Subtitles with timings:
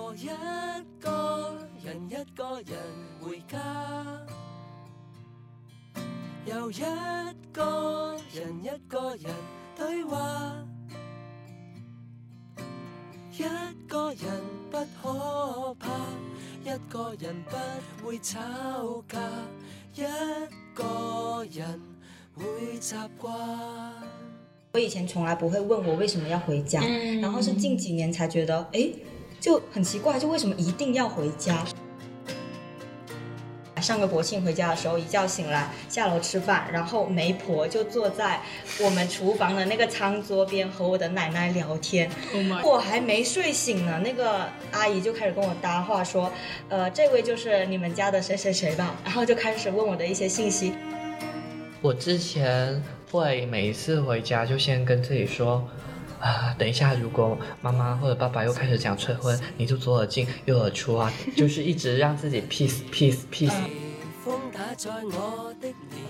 [0.00, 0.28] 我一
[1.00, 2.78] 個人一個人
[3.20, 3.58] 回家，
[6.46, 6.82] 又一
[7.52, 9.24] 個人一個人
[9.76, 10.54] 對話，
[13.32, 13.42] 一
[13.88, 15.88] 個人不可怕，
[16.64, 18.38] 一個人不會吵
[19.08, 19.20] 架，
[19.94, 20.04] 一
[20.74, 21.80] 個人
[22.36, 23.28] 會習慣。
[24.74, 28.88] 我以前从来不会问我为什么要回家，嗯然后是近几年才觉得，哎，
[29.40, 31.64] 就很奇怪，就为什么一定要回家？
[33.80, 38.40] 上个国庆回家的时候，一觉醒来下楼吃饭，然后媒婆就坐在
[38.82, 42.10] 我们厨房的那个餐桌边和我的奶奶聊天。
[42.34, 46.32] Oh 我还没睡醒呢，那个阿姨就开始跟我搭话说，
[46.68, 50.74] 呃，这位就是你们家的谁谁谁吧，然后就开始问我的一些信息。
[51.80, 52.82] 我之前
[53.12, 55.64] 会每一次回家就先跟自己说，
[56.20, 63.52] 啊，等一下如果妈妈或者爸爸又开始讲催婚，你就左耳进右耳出啊，就是一直让自己 peace peace peace。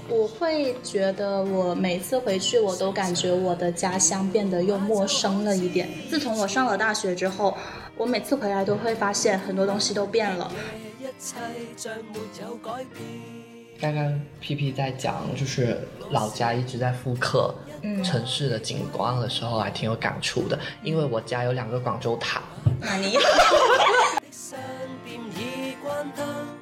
[0.08, 5.88] 我会觉得我每次回去，我都感觉我的家乡变得又陌生了一点。
[6.10, 7.56] 自从我上了大学之后，
[7.96, 10.50] 我每次回来都会发现很多东西都变了。
[13.80, 15.78] 刚刚 P P 在讲就是
[16.10, 17.67] 老家一直在复刻嗯
[18.04, 22.42] 城市的景观的时候，还挺有感触的，因为我家有两个广州塔。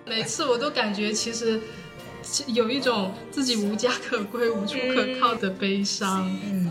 [0.05, 1.61] 每次我都感觉其实
[2.47, 6.31] 有一种自己无家可归、无处可靠的悲伤。
[6.45, 6.71] 嗯。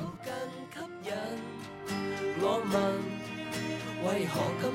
[4.61, 4.71] 更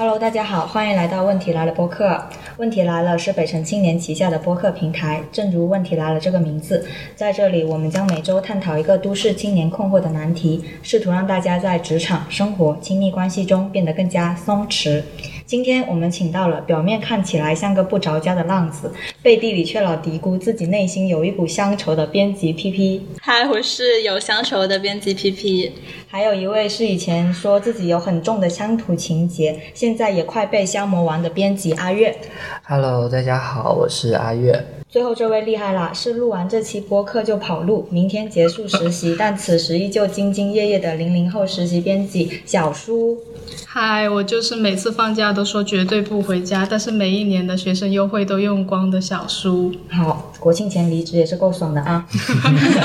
[0.00, 2.18] Hello，大家好，欢迎来到《问题来了》播客。
[2.56, 6.82] 问题来了是北辰青年旗下的播客平台，正如“问题来了”这个名字，
[7.14, 15.02] 在这里我们将每周探讨一个都市青年困惑的难题，试图让大家在职场、生活、亲密关系中变得更加松弛。
[15.50, 25.72] 今天我们请到了表面看起来像个不着家的浪子，背地里却老嘀咕自己内心有一股乡愁的编辑 PP，嗨，我是有乡愁的编辑 PP。
[26.06, 32.16] 还有一位是以前说自己有很重的乡土情节，现在也快被消磨完的编辑阿月。
[32.62, 34.64] Hello，大家好，我是阿月。
[34.88, 43.18] 最后这位厉害啦，是录完这期播客就跑路，明天结束实习，但此时依旧兢兢业业的零零后实习编辑小舒。
[43.66, 49.72] 嗨，我就是每次放假都说绝对不回家，但是每一年的学生优惠都用光的小叔。
[49.88, 52.04] 好，国庆前离职也是够爽的啊。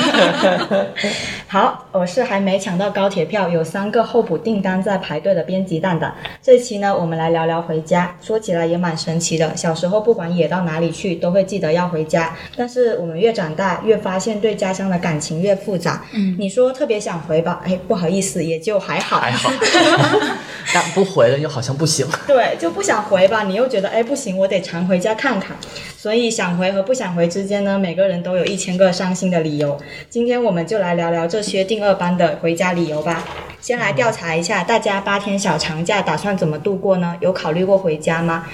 [1.48, 6.14] 好，我是还没抢到高铁票，有三个候补订单在排队的编辑蛋蛋。
[6.42, 8.16] 这期呢，我们来聊聊回家。
[8.22, 12.36] 说起来也蛮神奇的，小时候不管野到哪里去，都会记得要回家。
[12.56, 16.04] 但是我们越长大，越发现对家乡的感情越复杂。
[16.14, 19.16] 嗯，你说特别想回吧，哎，不好意思，也就还好。
[19.20, 19.50] 还好，
[20.74, 22.06] 但不回了又好像不行。
[22.28, 25.56] 对，就不想回吧，你又觉得哎不行，我得常回家看看。
[25.98, 29.78] 所以想回和不想回之间呢，每个人都有一千个伤心的理由。
[30.10, 33.24] 今天我们就来聊聊这些定二班的回家理由吧。
[33.60, 37.16] 先来调查一下，大家八天小长假打算怎么度过呢？
[37.20, 38.46] 有考虑过回家吗？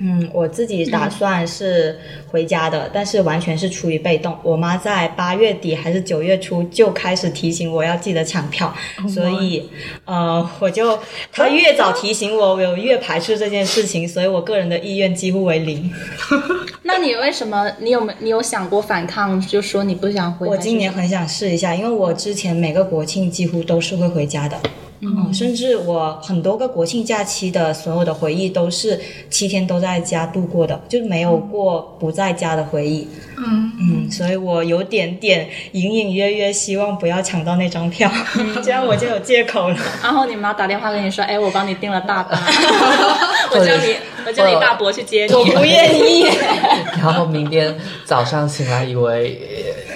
[0.00, 1.98] 嗯，我自己打算是
[2.28, 4.36] 回家的，但是完全是出于被动。
[4.42, 8.74] 我妈在八月底还是九月初就开始提醒我要记得抢票，
[9.08, 9.70] 所以
[10.04, 10.98] 呃，我就
[11.32, 15.90] 她越早提醒我，我有越排斥这件事情，所以我个人的意愿几乎为零。
[16.84, 17.72] 那你为什么？
[17.80, 19.40] 你有没你有想过反抗？
[19.40, 20.46] 就说你不想回？
[20.46, 24.58] 我今年很想试一下，因为我之前每个国庆几乎都是会回家的。
[25.00, 28.98] 嗯，甚至我很多个国庆假期的所有的回忆都是
[29.28, 33.06] 七天都在家度过的，就没有过不在家的回忆。
[33.36, 38.10] 嗯，嗯，所以我有点点隐隐约约希望不要抢到那张票，
[38.64, 39.76] 这样我就有借口了。
[40.02, 42.38] 然后你妈打电话跟你说：“哎，我帮你订了大巴，
[43.52, 43.94] 我叫你
[44.26, 46.26] 我叫你大伯去接你。”我不愿意。
[47.00, 49.40] 然后明天早上醒来，以為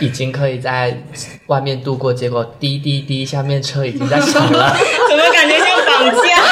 [0.01, 0.97] 呃已经可以在
[1.47, 4.75] 外面度过，结果滴滴滴，下面车已经在响了。
[5.11, 6.43] 怎么感觉像绑架？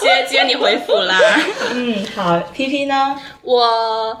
[0.00, 1.18] 接接你回府啦。
[1.72, 3.16] 嗯，好，P P 呢？
[3.42, 4.16] 我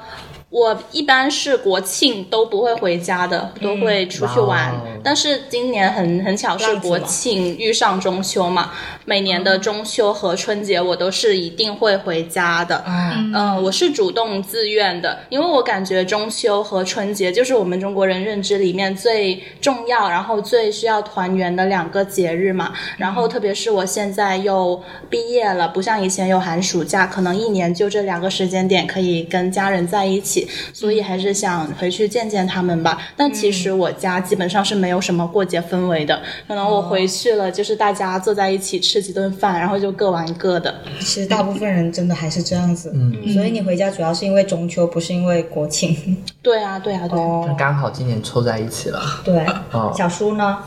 [0.50, 4.70] 我一般是国庆都不会回家的，都会出去玩。
[4.74, 8.72] 嗯哦但是今年很很巧是浪子嘛國慶遇上中秋嘛，
[9.04, 12.84] 每年的中秋和春节我都是一定会回家的。
[12.86, 22.72] 嗯嗯、我是主动自愿的，因为我感觉中秋和春节就是我们中国人认知里面最重要，然后最需要团圆的两个节日嘛。
[22.98, 33.10] 然后特别是我现在又毕业了，不像以前有寒暑假，可能一年就这两个时间点可以跟家人在一起，所以还是想回去见见他们吧。
[33.16, 36.20] 但其实我家基本上是没有什么过节氛围的。
[36.48, 40.74] 可能我回去了，就是大家坐在一起吃几顿饭，然后就各玩各的。
[41.00, 42.92] 其实大部分人真的还是这样子。
[42.94, 46.16] 嗯，所以你回家主要是因为中秋，不是因为国庆。
[46.42, 47.24] 对啊，对啊，对啊。
[47.24, 49.00] 哦，刚好今年凑在一起了。
[49.24, 49.44] 对。
[49.72, 50.58] 哦小叔呢？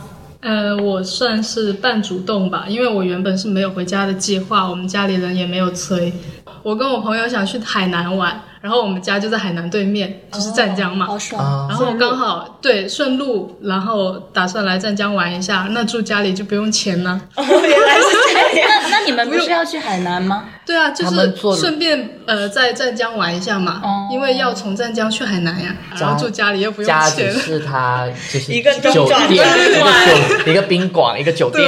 [0.41, 6.13] 呃，我算是半主动吧，因为我原本是没有回家的计划，我们家里人也没有催。
[6.61, 11.05] 我跟我朋友想去海南玩，然后我们家就在海南对面，就是湛江嘛。
[11.05, 11.39] 好爽。
[11.39, 17.21] 啊然后刚好对顺路，然后打算来湛江玩一下，那住家里就不用钱了。
[17.37, 18.69] 哦，原来是这样。
[18.89, 20.45] 那那你们不是要去海南吗？
[20.65, 27.31] 对啊，就是顺便呃在湛江玩一下嘛，哦因为要从湛江去海南呀，然后住家里又不用家只钱。
[27.31, 31.63] 是他就是一个酒店，一个酒，一个宾馆，一个酒店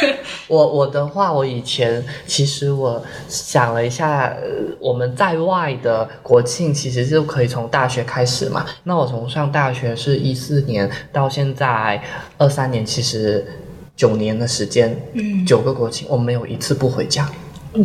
[0.00, 0.16] 对。
[0.48, 8.64] 我我的话，我以前其实我想了一下，呃我们在外的国庆其实就可以从大学开始嘛。
[8.84, 12.02] 那我从上大学是一四年到现在
[12.38, 13.44] 二三年，其实
[13.96, 17.28] 九年的时间，嗯九个国庆我没有一次不回家。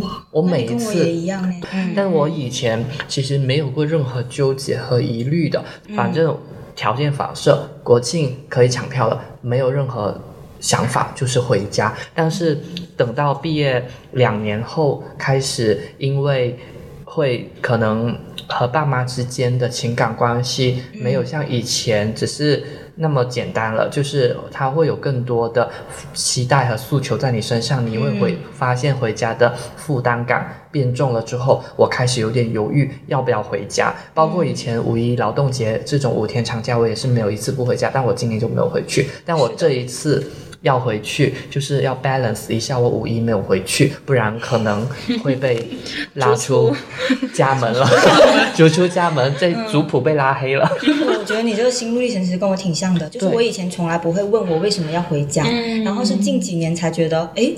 [0.00, 1.54] 哇，我每一次也一样呢。
[1.72, 5.64] 嗯， 但我以前其实没有过任何纠结和疑虑的，
[5.96, 6.36] 反正
[6.76, 10.20] 条件反射，国庆可以抢票了，没有任何
[10.60, 11.94] 想法，就是回家。
[12.14, 12.60] 但是
[12.98, 13.82] 等到毕业
[14.12, 16.58] 两年后，开始因为
[17.04, 18.14] 会可能
[18.48, 22.64] 和爸妈之间的情感关系没有像以前只是
[22.96, 25.70] 那么简单了，就是他会有更多的
[26.14, 33.94] 期待和诉求在你身上，你会回发现回家的负担感变重了之后，我开始有点犹豫要不要回家。
[34.12, 39.08] 包括以前五一劳动节这种五天长假，我也是没有一次不回家，但我今年就没有回去。
[39.24, 40.24] 但我这一次。
[40.62, 44.86] 要回去，就是要 balance 一下，我五一没有回去，不然可能
[45.22, 45.68] 会被
[46.14, 46.74] 拉出
[47.32, 47.88] 家门了，
[48.56, 50.68] 逐出家门，这族谱被拉黑了。
[50.82, 57.52] 我觉得你这个心路历程其实跟我挺像的，就是我以前从来不会问我为什么要回家，嗯然后是近几年才觉得，哎，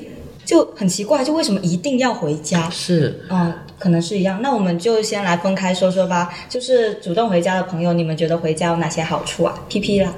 [0.44, 2.69] 就很奇怪，就为什么一定要回家？
[2.69, 4.41] 是，嗯，可能是一样。
[4.43, 6.29] 那我们就先来分开说说吧。
[6.49, 10.12] 就是主动回家的朋友，你们觉得回家有哪些好处啊？P P 啦，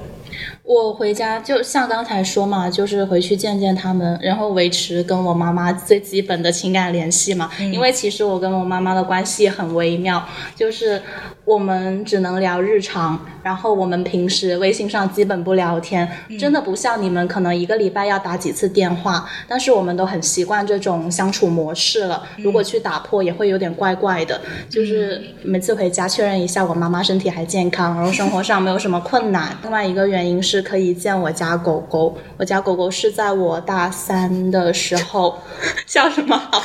[0.65, 7.51] 我回家就像刚才说嘛，就是回去见见他们，然后维持跟我妈妈最基本的情感联系嘛。
[7.59, 10.25] 因为其实我跟我妈妈的关系很微妙，
[10.55, 11.03] 就是
[11.45, 22.23] 我们只能聊日常，然后我们平时微信上基本不聊天，真的不像你们可能一个礼拜要打几次电话，但是我们都很习惯这种相处模式了。
[22.39, 24.41] 如果去打破，也会有点怪怪的。
[24.71, 29.59] 就是每次回家确认一下我妈妈身体还健康，然后生活上没有什么困难。
[29.63, 35.39] 另外一个原因是是可以见我家狗狗，我家狗狗是在我大三的时候，
[35.87, 36.63] 叫什么好？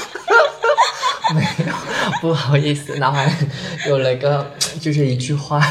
[1.34, 1.74] 没有，
[2.20, 3.34] 不好意思，脑海
[3.88, 4.52] 有了一个，
[4.82, 5.66] 就是一句话，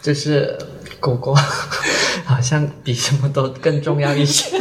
[0.00, 0.56] 就是
[0.98, 1.34] 狗狗
[2.24, 4.58] 好像比什么都更重要一些。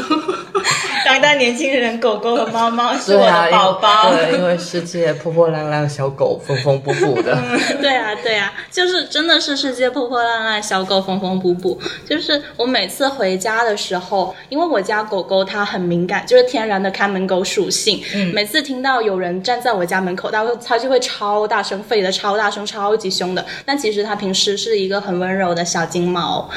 [1.20, 4.10] 当代年轻人，狗狗和猫猫 是我的宝宝。
[4.10, 7.38] 对，因为世界破破烂烂，小狗缝缝补补的。
[7.82, 11.78] 对啊，对啊，就是真的是世界破破烂烂，小狗缝缝补补。
[12.08, 18.02] 就是我每次回家的时候，因为我家狗狗它很敏感，就是天然的看门狗属性。
[18.16, 23.46] 嗯，每次听到有人站在我家门口，它会它就会超大声吠的，超大声，超级凶的。
[23.66, 26.50] 但其实它平时是一个很温柔的小金毛。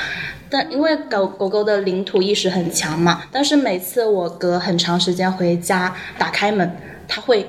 [0.54, 6.76] 但因为狗狗狗的领土意识很强嘛，但是每次我隔很长时间回家，打开门，
[7.08, 7.48] 他会，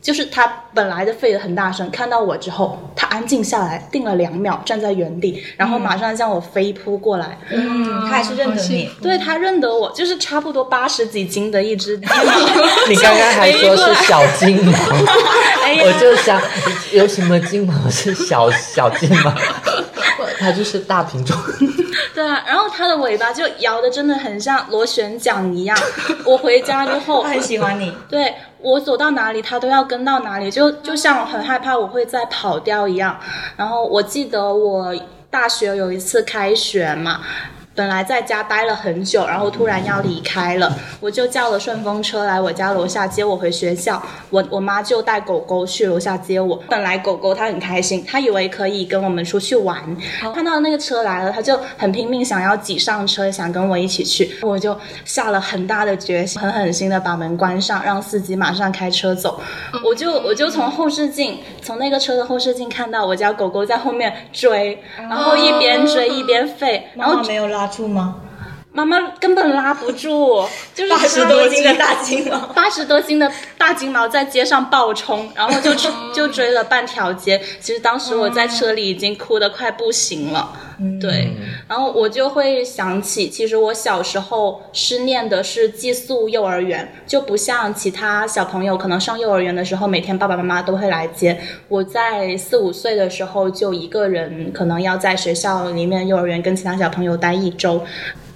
[0.00, 7.38] 就是他本来的吠得很大声，看到我之后，他安静下来，定了两秒，站在原地，然后马上向我飞扑过来。
[7.50, 8.90] 嗯，他还是认得你。
[9.02, 12.24] 对他认得我，就是差不多八十几斤的一只金毛。
[12.88, 14.72] 你刚刚还说是小金毛，
[15.62, 16.40] 哎我就想
[16.92, 19.32] 有什么金毛是小小金毛？
[20.38, 21.36] 它就是大品种。
[22.14, 25.76] 对啊，然后它的尾巴就摇的真的很像螺旋桨一样。
[26.24, 27.94] 我回家之后 它，很喜欢你。
[28.08, 33.18] 对我走到哪里，它都要跟到哪里，就就像很害怕我会再跑掉一样。
[33.56, 34.94] 然后我记得我
[35.30, 37.20] 大学有一次开学嘛。
[37.76, 44.02] 本来在家待了很久，然后突然要离开了，我就叫了顺风车来我家楼下接我回学校。
[44.30, 46.56] 我我妈就带狗狗去楼下接我。
[46.70, 49.78] 本来狗狗它很开心，它以为可以跟我们出去玩，
[50.34, 54.36] 看到那个车来了，它就很拼命想要挤上车，想跟我一起去。
[54.40, 59.38] 我就下了很大的决心，狠狠心的把门关上，让司机马上开车走。
[59.84, 68.25] 我就我就从后视镜，从那个车的后视镜看到我家狗狗在后面追，然后一边追一边吠，然后没有拉住吗？
[68.76, 72.38] 妈妈根本拉不住， 就是八十多斤的大金毛。
[72.48, 75.72] 八十多斤的大金毛在街上暴冲，然后就
[76.12, 77.40] 就追了半条街。
[77.58, 80.52] 其实当时我在车里已经哭得快不行了，
[81.00, 81.30] 对。
[81.66, 91.40] 然后我就会想起，其实我小时候是念的是寄宿幼儿园，就不像其他小朋友可能上幼儿园的时候，每天爸爸妈妈都会来接。
[91.68, 97.82] 我在四五岁的时候就一个人，可能要在学校里面幼儿园跟其他小朋友待一周。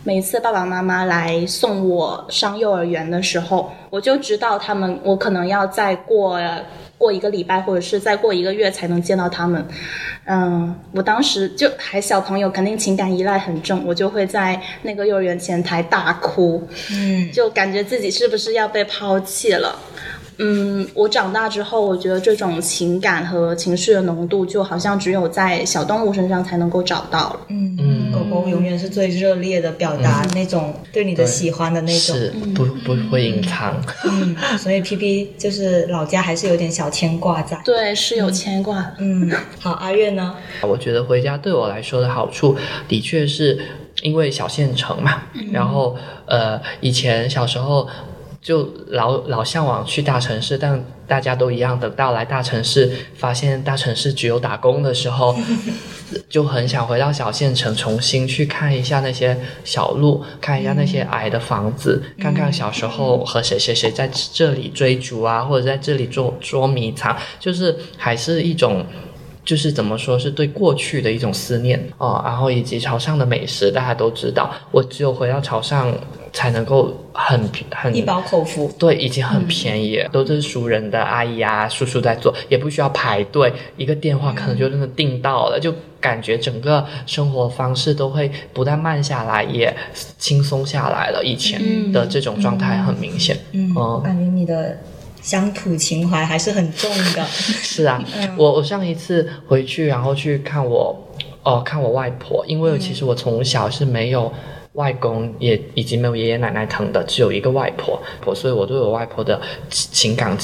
[0.02, 6.40] 每次爸爸妈妈来送我上幼儿园的时候，我就知道他们，我可能要再过
[6.96, 9.62] 过一个礼拜，或者是再过一个月才能见到他们。
[10.24, 19.78] 嗯，我当时就还小朋友，肯定情感依赖很重，我就会在那个幼儿园前台大哭，嗯，就感觉自己是不是要被抛弃了。
[20.42, 27.40] 嗯，我长大之后，我觉得这种情感和情绪的浓度，就好像只有在小动物身上才能够找到了。
[27.48, 32.16] 嗯嗯狗狗永远是最热烈的表达那种对你的喜欢的那种。
[32.16, 33.80] 是不不会隐藏。
[34.04, 37.60] 嗯，所以 P P 就是老家还是有点小牵挂在。
[37.64, 38.92] 对，是有牵挂。
[38.98, 40.34] 嗯，好，阿月呢？
[40.62, 42.56] 我觉得回家对我来说的好处，
[42.88, 43.58] 的确是
[44.02, 47.86] 因为小县城嘛，然后呃，以前小时候
[48.42, 55.36] 就老老向往去大城市，但大家都一样，等到来大城市，发现大城市只有打工的时候，
[56.28, 68.84] 就很想回到小县城，重新去看一下那些小路，看一下那些矮的房子，看看小时候和谁谁谁在这里追逐啊，或者在这里捉捉迷藏，就是还是一种。
[69.42, 75.92] 就是怎么说是对过去的一种思念哦，然后以及潮汕的美食，大家都知道，我只有回到潮汕
[76.32, 78.70] 才能够很很一饱口福。
[78.78, 89.74] 对，已经很便宜，都是熟人的阿姨啊、叔叔在做，也不需要排队，一个电话可能就真的订到了，就感觉整个生活方式都会不但慢下来，也
[90.18, 91.22] 轻松下来了。
[91.24, 94.78] 以前的这种状态很明显，嗯，感觉你的
[95.22, 97.24] 乡土情怀还是很重的。
[97.26, 98.02] 是啊，
[98.38, 100.96] 我我上一次回去，然后去看我，
[101.42, 104.32] 哦，看我外婆，因为其实我从小是没有
[104.74, 110.36] 外公，也已经没有爷爷奶奶疼的，只有一个外婆，婆，所以我对我外婆的情情感。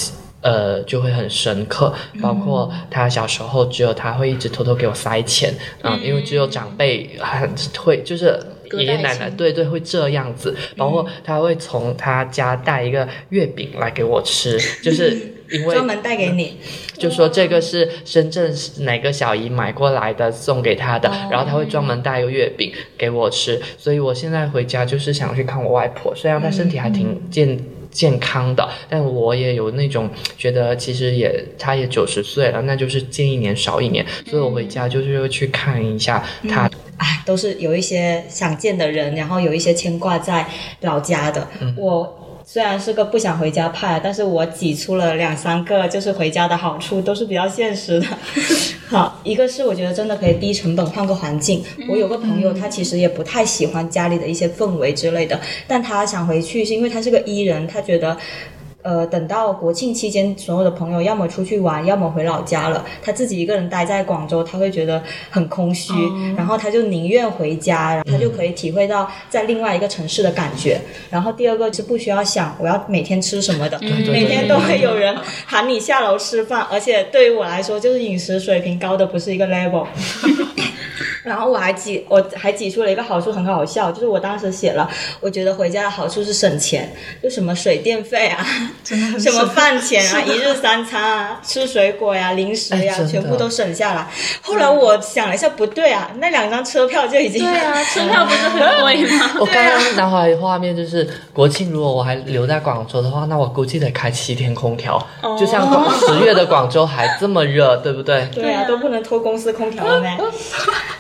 [0.43, 1.93] 呃，就会很深刻，
[2.23, 5.53] 包括她小时候，只有她会一直偷偷给我塞钱，
[5.83, 8.39] 嗯，因为只有长辈很会，就是
[8.71, 16.57] 爷爷奶奶，对对，会这样子，包括他会从他家带一个月饼来给我吃，就是因为专门带给你，
[16.99, 27.59] 就说这个是深圳哪个小姨买过来的，送给她的，然后她会专门带一个月饼给我吃，所以我现在回家就是想去看我外婆，虽然她身体还挺健。
[27.89, 36.71] 健康的，但我也有那种觉得，其实也她也九十岁了，那就是见一年少一年，所以我回家就是会去看一下她。
[36.99, 40.47] 哎，都是有一些想见的人，然后有一些牵挂在
[40.83, 41.49] 老家的。
[41.75, 48.07] 我虽然是个不想回家派，但是我挤出了两三个，就是回家的好处，都是比较现实的。
[48.87, 51.65] 好，一个是我觉得真的可以低成本换个环境。
[51.89, 58.17] 我有个朋友，他其实也不太喜欢家里的一些氛围之类的，但他想回去是因为他是个 E 人，他觉得。
[58.87, 62.85] 呃，等到国庆期间，所有的朋友要么出去玩，要么回老家了。
[63.03, 65.93] 他自己一个人待在广州，他会觉得很空虚，
[66.37, 70.81] 然后他就宁愿回家，然后他就可以体会到在另外一个城市的感觉。
[71.11, 79.85] 然后第二个是不需要想我要每天吃什么的，每天都会有人喊你下楼吃饭，而且对于我来说，就是饮食水平高的不是一个 level。
[81.27, 84.89] 然后我还挤，我还挤出了一个好处，很好笑，就是我当时写了，
[85.21, 88.47] 我觉得回家的好处是省钱，就什么水电费啊，
[89.19, 94.07] 什么饭钱啊， 一日三餐啊，吃水果呀、零食呀，哎全部都省下来。
[94.41, 99.33] 后来我想了一下，不对啊，那两张车票就已经对啊， 车票不是很贵吗？
[99.41, 105.05] 我刚刚脑海里画面就是国庆，如果我还留在广州的话，那我估计得开七天空调，
[105.37, 108.25] 就像广十月的广州还这么热，对不对？
[108.33, 110.17] 对啊，都不能拖公司空调了咩？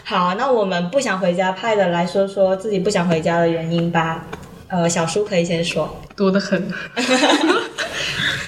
[0.09, 4.25] 好，那我们不想回家派的来说说自己不想回家的原因吧。
[4.68, 5.88] 呃，小叔可以先说。
[6.16, 6.68] 多得很。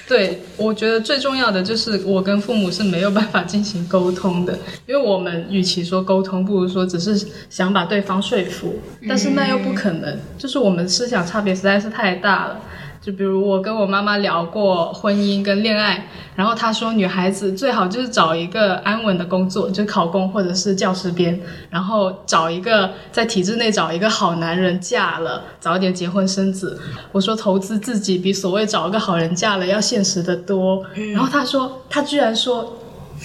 [0.07, 4.57] 对，我觉得最重要的就是我跟父母是没有办法进行沟通的，
[4.87, 12.59] 因为我们与其说沟通，不如说只是想把对方说服，但是那又不可能，就是我们思想差别实在是太大了。
[13.01, 21.39] 就比如我跟我妈妈聊过婚姻跟恋爱，然后她说女孩子最好就是找一个安稳的工作，就考公或者是教师编，
[21.69, 26.77] 然后找一个在体制内找一个好男人嫁了，早一点结婚生子。
[27.11, 30.83] 我说投资自己比所谓找一个好人嫁了要现实的多。
[31.13, 32.75] 然后她说，她居然说。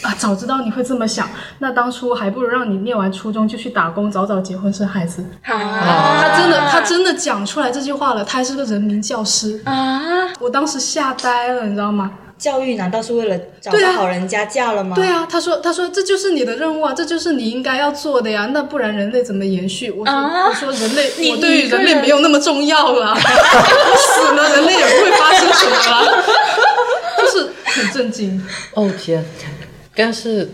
[0.02, 5.24] 啊，早知道你会这么想，那当初还不如让你念完初中就去打工，早早结婚生孩子。
[5.44, 12.10] 啊，他真的，他真的讲出来这句话了，他还是个人民教师，啊，我当时吓呆了，你知道吗？
[12.36, 14.96] 教育难道是为了找个好人家嫁了吗？
[14.96, 19.88] 对啊，他说，他说这就是你的任务啊，这就是你应该要做的呀，那不然人类怎么延续？
[19.90, 26.24] 我说，啊我说人类，我对于人人类没有那么重要了，我死了，人类也不会发生什么了，
[27.22, 28.44] 就是很震惊。
[28.74, 29.24] 哦天，
[29.94, 30.48] 但是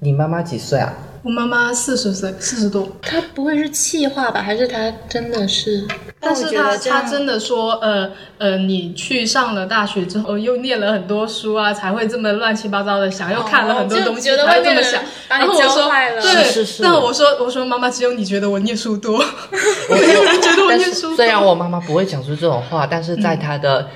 [0.00, 0.92] 你妈妈几岁啊？
[1.22, 4.42] 我妈妈四十岁，四十多，她不会是气话吧？
[4.42, 5.86] 还是她真的是？
[6.20, 15.02] 但是他觉得这样他真的说，呃呃，你去上了大学之后，又念了很多书啊，才会这么乱七八糟的想，又看了很多东西，觉得才会这么想。
[15.28, 19.18] 然后我说，对，是是是但我说我说妈妈，只有你觉得我念书多，
[19.88, 21.16] 没有人觉得我念书。
[21.16, 23.86] 虽然我妈妈不会讲出这种话，但是在她的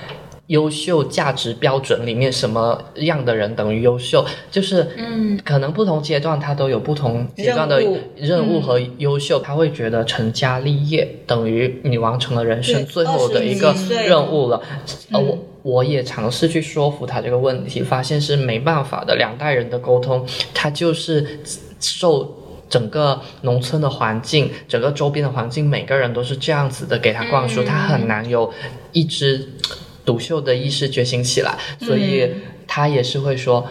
[0.48, 4.24] 优秀价值标准里面，什么样的人等于优秀？
[4.50, 7.82] 就是，嗯，可能不同阶段他都有不同阶段的
[8.16, 14.60] 任务和优秀，他会觉得成家立业等于你完成了人生最后的一个20几岁任务了。
[15.12, 19.14] 呃，我我也尝试去说服他这个问题，发现是没办法的。
[19.16, 21.40] 两代人的沟通，他就是
[21.80, 22.36] 受。
[22.70, 28.52] 整个农村的环境，整个周边的环境，每个人都是这样子的，给他灌输，他很难有
[28.92, 29.48] 一支
[30.08, 32.26] 独秀的意识觉醒起来，所以
[32.66, 33.68] 他也是会说。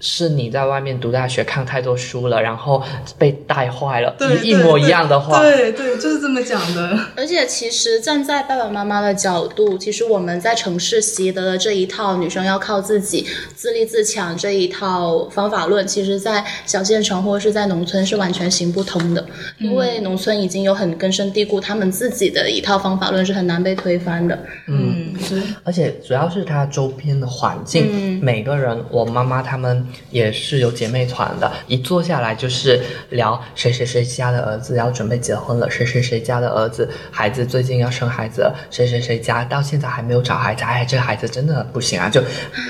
[0.00, 2.82] 是你在外面读大学看太多书了，然后
[3.18, 5.40] 被带坏了，对一一模一样的话。
[5.40, 6.98] 对对，就是这么讲的。
[7.16, 19.26] 而且其实站在爸爸妈妈的角度，其实我们在城市习得的这一套女生要靠自己、自立自强这一套方法论，其实在小县城或者是在农村是完全行不通的，
[19.58, 24.38] 因为农村已经有很根深蒂固他们自己的一套方法论是很难被推翻的。
[24.66, 32.80] 嗯，对，而且主要是他周边的环境，嗯每个人，我妈妈他们也是有姐妹团的，一坐下来就是
[33.10, 42.22] 聊谁谁谁家的儿子要准备结婚了，谁谁谁家的儿子孩子最近要生孩子了，谁谁谁家到现在还没有找孩子，哎，这个孩子真的不行啊，就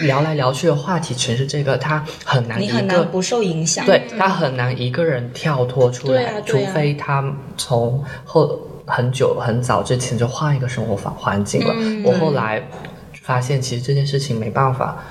[0.02, 3.84] 聊来聊去的话题全是这个，他很难一你个很难不受影响。
[3.86, 7.24] 对他很难一个人跳脱出来，除非他
[7.56, 11.72] 从后很久很早之前就换一个生活环环境了。
[11.76, 12.62] 嗯我后来
[13.28, 15.04] 发现，其实这件事情没办法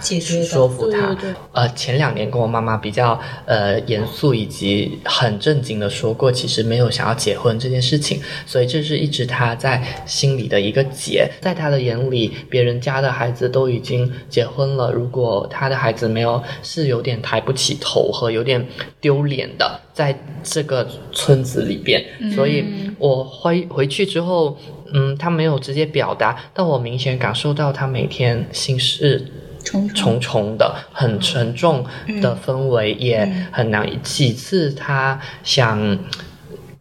[0.50, 1.14] 说服他。
[1.14, 11.30] 对对对呃，前两年跟我妈妈比较呃严肃以及很正经的说过，其实没有想要结婚这件事情，所以这是一直他在心里的一个结。
[11.42, 18.68] 在他的眼里，别人家的孩子都已经结婚了，如果他的孩子没有，是有点抬不起头和有点
[19.00, 22.04] 丢脸的，在这个村子里边。
[22.34, 22.66] 所以
[22.98, 24.58] 我回回去之后，
[24.94, 29.26] 嗯，他没有直接表达，但我明显感受到他每天心事
[29.64, 31.86] 重重重的、很沉重
[32.22, 33.88] 的氛围，也很难。
[34.02, 35.98] 几次他想。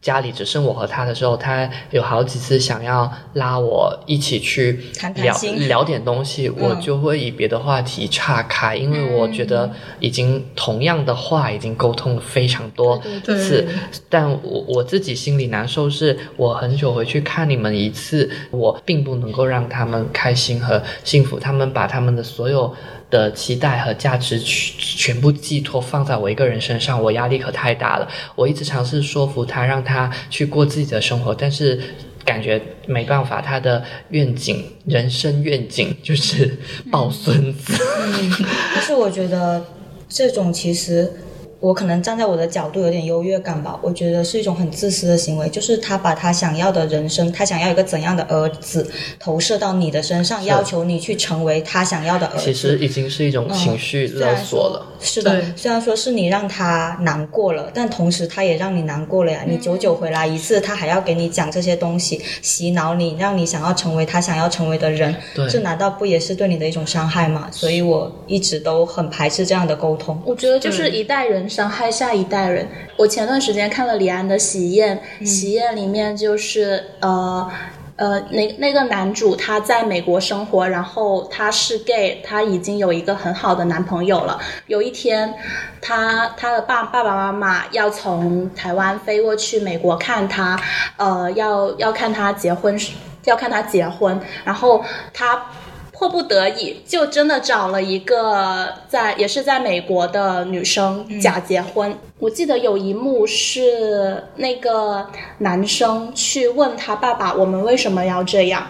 [0.06, 13.66] 家里只剩我和他的时候，他有好几次想要拉我一起去聊谈谈心聊点东西，我就会以别的话题岔开，因为我觉得已经同样的话已经沟通了非常多对次，
[14.08, 22.72] 但我我自己心里难受，是我很久回去看你们一次，我并不能够让他们开心和幸福，他们把他们的所有。
[23.10, 28.08] 的期待和价值全全部寄托放在我一个人身上，我压力可太大了。
[28.34, 31.80] 我一直尝试说服他，让他去过自己的生活，但是
[32.24, 33.40] 感觉没办法。
[33.40, 36.58] 他的愿景，人生愿景就是
[36.90, 37.74] 抱孙子。
[38.74, 39.64] 但是我觉得
[40.08, 41.12] 这种其实。
[41.58, 48.86] 我可能站在我的角度有点优越感吧，我觉得是一种很自私的行为，就是他把他想要的人生，他想要一个怎样的儿子
[49.18, 52.44] 投射到你的身上，要求你去成为他想要的儿子。
[52.44, 54.94] 其实已经是一种情绪勒索了。
[55.00, 59.44] 是的，虽然说是你让他难过了，但同时他也让你难过了呀。
[59.46, 67.48] 你久久回来一次，他还要给你讲这些东西，洗脑你，让你想要成为他想要成为的人，对这难道不也是对你的一种伤害吗？
[67.50, 70.20] 所以我一直都很排斥这样的沟通。
[70.24, 72.68] 我觉得就是一代人伤害下一代人。
[72.96, 77.50] 我前段时间看了李安的《喜宴》，喜宴》里面就是呃。
[77.98, 84.38] 呃，那那个男主他在美国生活，然后他是 gay，他已经有一个很好的男朋友了。
[84.66, 85.32] 有一天，
[85.80, 90.60] 他他的爸爸爸妈妈要从台湾飞过去美国看他，
[90.98, 92.78] 呃，要要看他结婚，
[93.24, 95.46] 要看他结婚，然后他。
[95.98, 101.96] 迫不得已，就真的找了一个在也是在美国的女生假结婚。
[102.18, 105.06] 我记得有一幕是那个
[105.38, 108.66] 男生去问他爸爸：“我们为什么要这样？”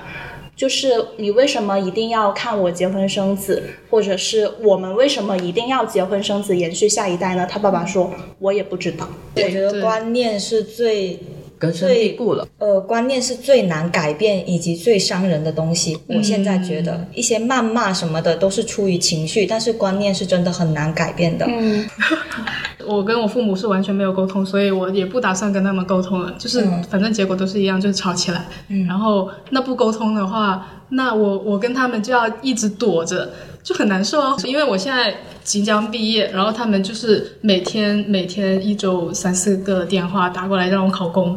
[0.57, 7.47] 就是你为什么一定要看我结婚生子，或者是我们为什么一定要结婚生子延续下一代呢？
[7.51, 9.07] 他爸爸说，我也不知道。
[9.35, 11.21] 我觉得观念是最
[11.59, 12.47] 根深蒂固了。
[12.59, 15.99] 呃，观念是最难改变以及最伤人的东西。
[16.09, 21.47] 我现在觉得一些谩骂什么的都是出于情绪，但是观念是真的很难改变的。
[21.49, 21.87] 嗯，
[22.87, 26.35] 我跟我父母是完全没有沟通，所以我也不打算跟他们沟通了。
[26.39, 28.47] 就是嗯反正结果都是一样，就是吵起来。
[28.87, 33.31] 然后那不沟通的话，那我我跟他们就要一直躲着，
[33.67, 34.37] 就很难受啊。
[34.45, 41.37] 因为我现在即将毕业，然后他们就是每天每天一周三四个电话打过来让我考公。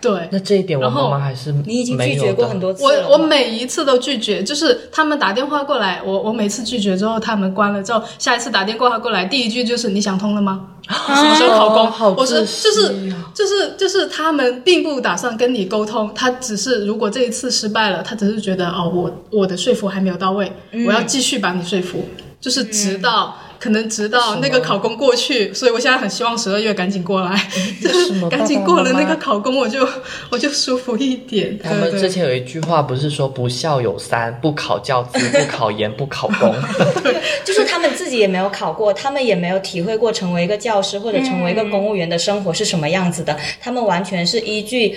[0.00, 10.68] 对，那这一点我然后妈妈还是你已经拒绝过很多次我我每一次都拒绝，就是他们打电话过来，我我每次拒绝之后，他们关了之后，下一次打电话过来，第一句就是你想通了吗？
[10.88, 12.16] 什么时候考公？
[12.16, 22.08] 我说就是啊就是就是他们并不打算跟你沟通，他只是如果这一次失败了，他只是觉得哦，我我的说服还没有到位，嗯我要继续把你说服，
[22.40, 23.36] 就是直到。
[23.58, 27.36] 可能直到那个考公过去，所以我现在很希望十二月赶紧过来，
[27.82, 29.86] 就是么 赶紧过了那个考公，我就
[30.30, 31.58] 我就舒服一点。
[31.62, 36.54] 他们之前有一句话不是说不孝有三，不考教资，不考研，不考公。
[37.44, 43.36] 就是他们自己也没有考过，他们也没有体会过成为一个教师或者成为一个公务员的生活是什么样子的。
[43.60, 44.96] 他们完全是依据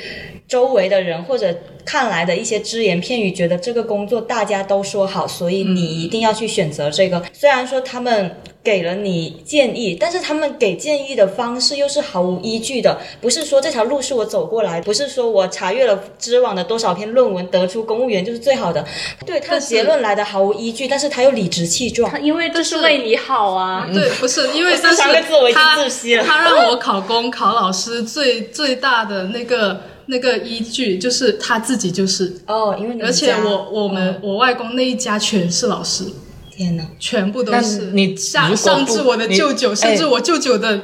[0.52, 7.24] 周围的人或者看来的一些只言片语，觉得这个工作大家都说好，所以你一定要去选择这个。
[7.32, 8.36] 虽然说他们。
[8.64, 18.86] 给了你建议，但是他们给建议的方式又是毫无依据的，不是说这条路是我走过来，不是说我查阅了知网的多少篇论文得出公务员就是最好的，
[19.26, 22.22] 对他的结论来的毫无依据，但是他又理直气壮。
[22.22, 23.90] 因为这是为你好啊。
[23.92, 36.04] 对，不是因为这是三个字我已经他窒息了他让我考公考老师最最大的那个那个依据就是他自己就是，哦，因为你而且我我们、我外公那一家全是老师，
[36.52, 37.92] 天哪，全部都是。
[37.94, 40.82] 你下如果不上至我的舅舅，甚至哎我舅舅的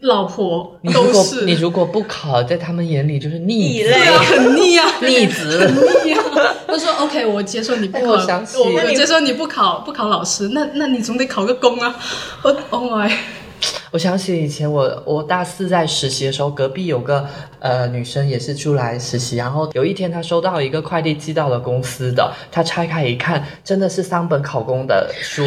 [0.00, 1.44] 老婆都是。
[1.44, 3.90] 你如果不考，在他们眼里就是逆子。
[3.90, 5.70] 对啊，很逆啊， 逆子。
[6.04, 6.24] 腻啊。
[6.66, 11.94] 他说 OK，我接受你不哎考，我接受你不考不考老师，那那你总得考个公啊。
[12.42, 13.08] 我 Oh my，
[13.94, 17.24] 我想起以前我我大四在实习的时候，隔壁有个
[17.60, 25.44] 呃女生也是出来实习，然后有一天她收到一个快递寄到了公司的，她拆开一看，真的是三本考公的书，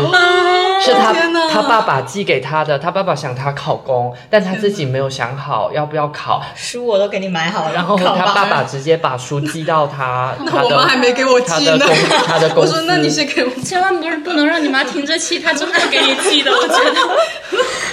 [0.81, 1.13] 是她
[1.51, 17.17] 她爸爸寄给她的，她爸爸想她考公，但她自己没有想好要不要考，书我都给你买好了，然后她爸爸直接把书寄到她那 她的我妈还没给我寄呢她的公她的公司， 我说那你是给我千万不是不能让你妈听这期，她真的给你寄的，我觉得。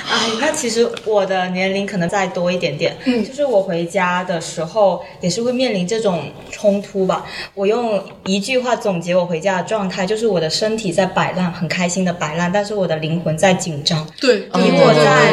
[0.07, 7.25] 哎， 那其实我的年龄可能再多一点点，嗯，就是我回家的时候也是会面临这种冲突吧。
[7.55, 14.07] 我用一句话总结我回家的状态，就是我的身体在摆烂，很开心的摆烂，但是我的灵魂在紧张。
[14.21, 15.33] 对，比我在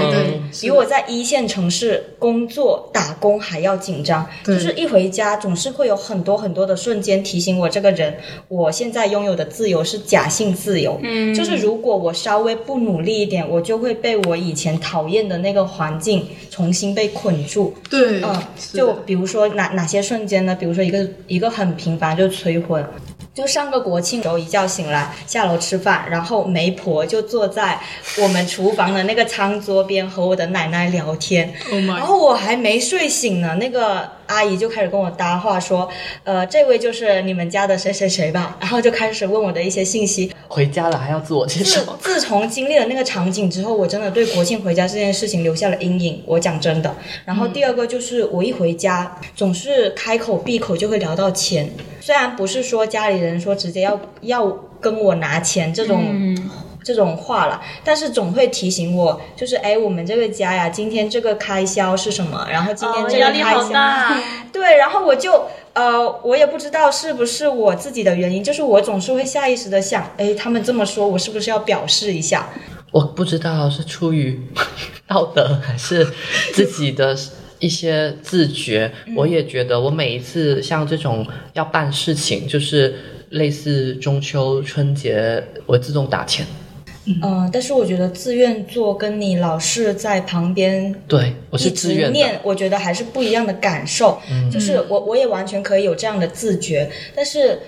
[0.62, 8.16] 比我在一线城市工作打工还要紧张，对就是一回家总是会有很多很多的瞬间提醒我这个人，
[8.48, 20.56] 我现在拥有的自由是假性自由，嗯，就是如果我稍微不努力一点，我就会被我以前讨厌的那个环境重新被捆住，对，嗯，是就比如说哪哪些瞬间呢？
[20.56, 22.86] 比如说一个一个很平凡，就催婚。
[23.34, 27.80] 就上个国庆时候一觉醒来，下楼吃饭，然后媒婆就坐在
[28.22, 35.88] 我们厨房的那个餐桌边和我的奶奶聊天，Oh 然后我还没睡醒呢，那个阿姨就开始跟我搭话说，
[36.24, 41.98] 呃，这位就是你们家的谁谁谁吧， 然后就开始问我的一些信息，回家了还要自我介自绍。
[42.02, 46.24] 自从经历了那个场景之后，我真的对国庆回家这件事情留下了阴影。
[46.26, 46.96] 我讲真的。
[47.26, 54.48] 然后第二个就是我一回家，总是开口闭口就会聊到钱，虽然不是说家里人说直接要要
[54.80, 56.36] 跟我拿钱这种。
[56.84, 62.48] 这种话了，但是总会提醒我，就是哎，我们这个家呀，今天这个开销是什么？
[62.50, 64.22] 然后今天这个哦压力开销，好大。
[64.52, 72.50] 对，然后我就呃，我也不知道是不是我自己的原因，就是我总是会下意识的想，哎，他们这么说，我是不是要表示一下？
[72.92, 74.38] 我不知道是出于
[75.08, 76.06] 道德还是
[76.54, 77.16] 自己的
[77.60, 78.92] 一些自觉。
[79.16, 82.94] 我也觉得，我每一次像这种要办事情，就是
[83.30, 86.46] 类似中秋、春节，我自动打钱。
[87.06, 92.12] 嗯、但是我觉得自愿做跟你老是在旁边对我是一直自愿的。
[92.12, 94.20] 念，我觉得还是不一样的感受。
[94.52, 97.60] 就是我我也完全可以有这样的自觉，但是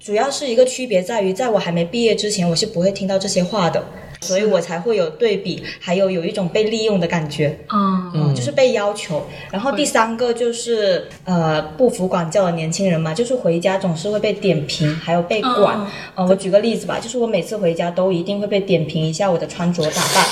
[0.00, 3.84] 主要是一个区别在于，在我还没毕业之前，我是不会听到这些话的。
[4.22, 7.58] 所以我才会有对比，还有有一种被利用的感觉。
[7.72, 9.26] 嗯嗯，就是被要求。
[9.50, 15.78] 然后第三个就是呃不服管教的年轻人嘛，就是回家总是会被点评，还有被管。
[15.78, 20.26] 嗯呃，我举个例子吧，就是我每次回家都一定会被点评一下我的穿着打扮。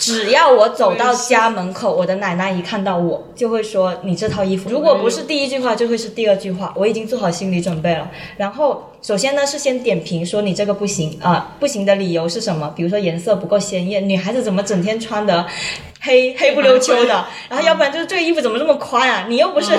[0.00, 6.72] 只要我走到家门口，我的奶奶一看到我就会说：“你这套衣服。”如果不是第一句话，就会是第二句话。
[6.74, 8.10] 我已经做好心理准备了。
[8.38, 12.72] 然后首先呢是先点评说你这个不行啊、不行的理由是什么？
[12.74, 15.46] 比如说颜色不够鲜艳，女孩子怎么整天穿的
[16.00, 17.26] 黑黑不溜秋的？
[17.50, 19.26] 然后要不然就是这个衣服怎么这么宽啊？
[19.28, 19.76] 你又不是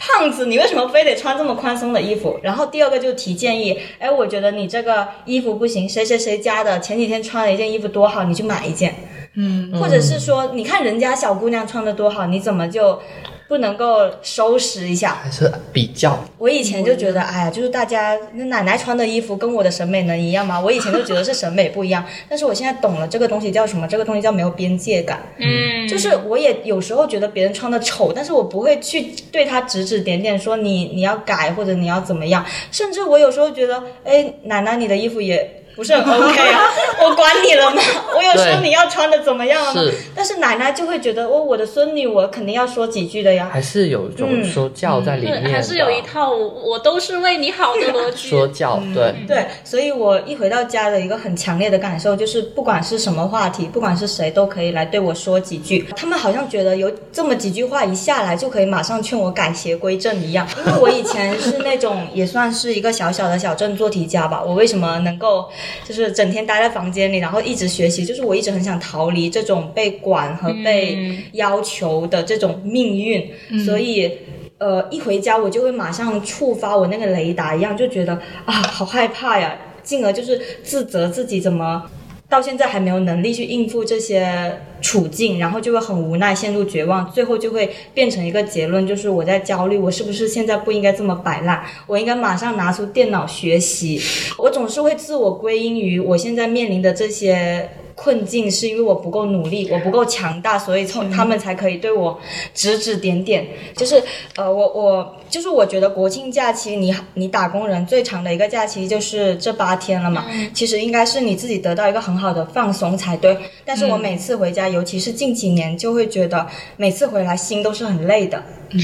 [0.00, 2.40] 胖子，你为什么非得穿这么宽松的衣服？
[2.42, 8.92] 然后第二个就是提建议，哎，我觉得你这个衣服不行，谁谁谁家的前几天穿了一件衣服多好，你去买一件。
[9.36, 13.00] 嗯，或者是说，你看人家小姑娘穿的多好，你怎么就
[13.48, 15.18] 不能够收拾一下？
[15.22, 20.60] 还是比较，我以前就觉得，哎呀，就是大家那奶奶穿的衣服跟我的审美能一样吗？
[20.60, 23.88] 我以前就觉得是审美不一样， 但是我现在懂了，这个东西叫什么？
[23.88, 25.20] 这个东西叫没有边界感。
[25.38, 32.44] 嗯，就是我也有时候觉得别人穿的丑，但是我不会去对他指指点点，说你你要改或者你要怎么样。
[32.70, 36.60] 甚至我有时候觉得，哎，奶奶你的衣服也不是很 OK 啊，
[37.02, 37.82] 我管你了吗？
[38.16, 39.94] 我有说你要穿的怎么样了吗是？
[40.14, 43.50] 但是奶奶就会觉得，哦，我的孙女，我肯定要说几句的呀。
[43.52, 48.28] 还是有一种说教在里面的，对，还是有一套我我都是为你好的逻辑。
[48.28, 55.86] 说教，对，对，所以我一回到家的一个很强烈的感受就是，不管是什么话题，不管是谁，都可以来对我说几句。
[55.96, 60.46] 他们好像觉得有这么几句话一下来，就可以马上劝我改邪归正一样。
[60.58, 64.42] 因为我以前是那种也算是一个小小的小镇做题家吧。
[64.44, 65.48] 我为什么能够
[65.84, 68.04] 就是整天待在房间里，然后一直学习？
[68.04, 73.30] 就是我一直很想逃离这种被管和被要求的这种命运，
[73.64, 74.10] 所以。
[74.56, 78.14] 呃，一回家我就会马上触发我那个雷达一样，就觉得
[78.46, 81.82] 啊，好害怕呀，进而就是自责自己怎么
[82.28, 91.62] 到现在还没有能力去应付这些处境，然后就会很无奈，陷入绝望，最后就会变成一个结论，就是我在焦虑，我是不是现在不应该这么摆烂？
[91.86, 94.00] 我应该马上拿出电脑学习。
[94.38, 97.68] 我总是会自我归因于我现在面临的这些。
[97.94, 102.18] 困境是因为我不够努力，我不够强大，所以从他们才可以对我
[102.52, 103.46] 指指点点。
[103.76, 104.02] 就是
[104.36, 113.38] 呃，我我就是我觉得国庆假期你你打工人最长的一个假期就是这八天了嘛，其实应该是你自己得到一个很好的放松才对。
[113.64, 118.42] 但是我每次回家，尤其是近几年，就会觉得每次回来心都是很累的。
[118.70, 118.80] 嗯，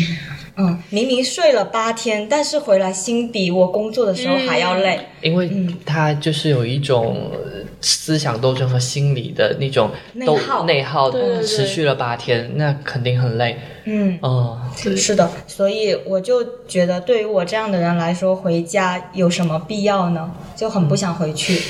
[0.90, 4.98] 明明睡了八天，但是回来心比我工作的时候还要累。
[5.22, 9.90] 因为嗯他就是有一种呃思想斗争和心理的那种
[10.26, 11.10] 斗内耗内耗，
[11.42, 13.58] 持续了八天，那肯定很累。
[13.84, 14.18] 嗯。
[14.22, 20.30] 哦，是的，所以我就觉得，对于我这样的人来说，回家有什么必要呢？
[20.56, 21.60] 就很不想回去。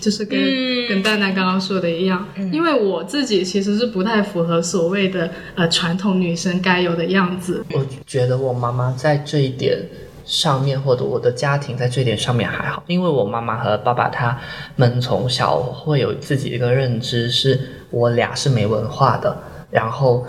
[0.00, 7.62] 就是跟、嗯跟蛋蛋刚刚说的一样，因为我自己其实是不太符合所谓的呃传统女生该有的样子。
[7.74, 9.78] 我觉得我妈妈在这一点
[10.24, 14.38] 上面，或者我的家庭在这一点上面还好，因为我妈妈和爸爸他
[14.76, 19.36] 们从小会有自己一个认知，是我俩是没文化的，
[19.70, 20.24] 然后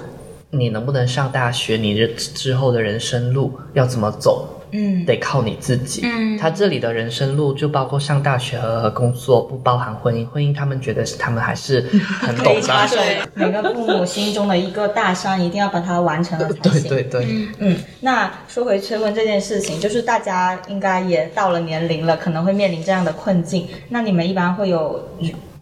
[0.51, 6.01] 你能不能上大学，你这之后的人生路要怎么走，嗯得靠你自己。
[6.05, 10.25] 嗯他这里的人生路就包括上大学和工作，不包含婚姻。
[10.27, 11.82] 婚姻他们觉得是他们还是
[12.21, 12.60] 很可懂的。
[12.60, 12.97] 以插手
[13.34, 16.89] 每个父母心中的一个大山，一定要把它完成了才对行。
[16.89, 23.67] 对对，嗯，那说回催婚这件事情，就是大家应该也到了年龄了，可能会面临这样的困境。
[23.89, 25.10] 那你们一般会有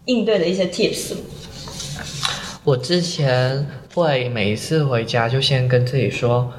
[0.04, 1.14] 应对的一些 tips？
[2.62, 6.52] 我之前会每一次回家就先跟自己说。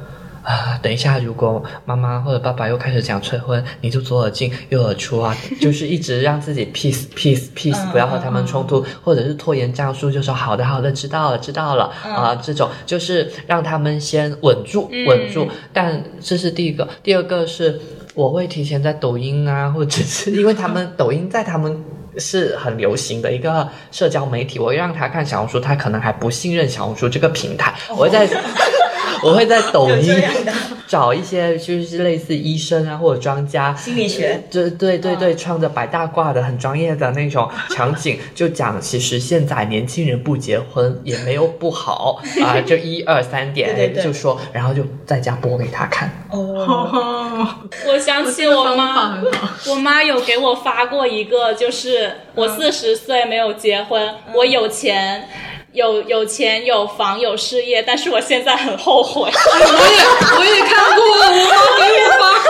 [0.49, 15.47] 啊，等一下，如果妈妈或者爸爸又开始讲催婚，你就左耳进右耳出啊， 就是一直让自己 peace peace peace，嗯不要和他们冲突，或者是拖延战术，就说好的好的，知道了知道了、啊，这种就是让他们先稳住稳住。
[15.71, 17.79] 但这是第一个，第二个是
[18.15, 21.83] 我会提前在抖音啊，或者是因为他们 抖音在他们。
[22.17, 28.27] 是很流行的一个社交媒体，我让他看小红书，他可能还不信任小红书这个平台，我会在
[29.23, 30.21] 我会在抖音
[30.87, 44.03] 找一些就是类似医生啊或者专家，心理学，对对对对，穿着白大褂的很专业的那种 场景，就讲其实现在年轻人不结婚也没有不好 啊，就一二三点对对对。
[44.03, 46.09] 就说，然后就在家播给他看。
[46.31, 47.47] 哦，哦，
[47.87, 49.21] 我想起我妈，
[49.67, 55.27] 我妈有给我发过一个，就是我四十岁没有结婚，我有钱。
[55.79, 59.31] 有有钱有房有事业，但是我现在很后悔。
[59.31, 59.99] 我也
[60.37, 62.49] 我也看过了，我妈给我发过。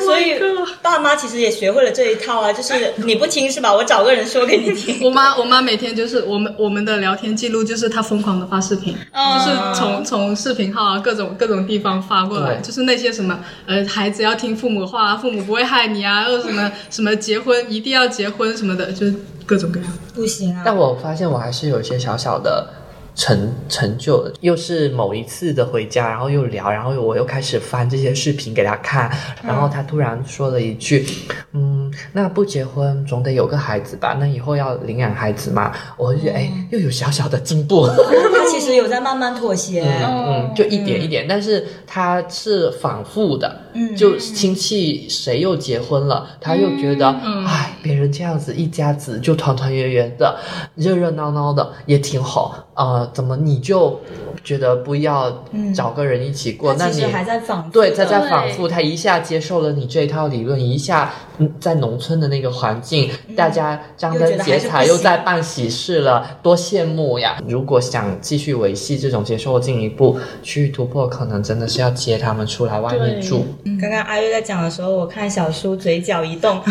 [0.00, 0.34] 所以
[0.82, 3.72] 爸妈其实也学会了这一套啊，就是你不听是吧？
[3.72, 4.98] 我找个人说给你听。
[5.02, 19.14] 我妈，我妈每天就是我们我们的聊天记录，就是她疯狂的发视频，就是从从视频号啊各种各种地方发过来，就是那些什么呃孩子要听父母话啊，父母不会害你啊，又什么什么结婚一定要结婚什么的，就是
[19.46, 19.92] 各种各样。
[20.14, 22.68] 不行啊，但我发现我还是有一些小小的
[23.16, 29.10] 成成就的，又是某一次的回家，然后又聊，然后我又开始翻这些视频给他看，
[29.42, 31.06] 然后他突然说了一句
[31.52, 34.16] ：“嗯，那不结婚总得有个孩子吧？
[34.18, 37.86] 那以后要领养孩子嘛？”我就觉得哎，又有小小的进步。
[37.86, 39.82] 他其实有在慢慢妥协。
[39.82, 47.08] 嗯嗯，就一点一点，但是他是反复的，嗯就亲戚谁又结婚了，他又觉得，
[47.46, 50.36] 哎，别人这样子一家子就团团圆圆的，
[50.74, 54.00] 热热闹闹的也挺好，呃，怎么你就
[54.42, 56.74] 觉得不要找个人一起过？
[56.74, 57.70] 那你还在反复。
[57.70, 65.04] 对，他在反复，他一下接受了你这一套理论，一下嗯在农村的那个环境，大家张灯结彩，又行。
[65.04, 67.36] 在办喜事了，多羡慕呀！
[67.46, 73.20] 如果想继续维系这种接受进一步去突破，可能真的是要接他们出来外面对
[73.64, 73.80] 住。
[73.80, 76.62] 刚刚阿月在讲的时候，我看小叔嘴角一动，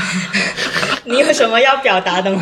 [1.06, 2.42] 你有什么要表达的吗？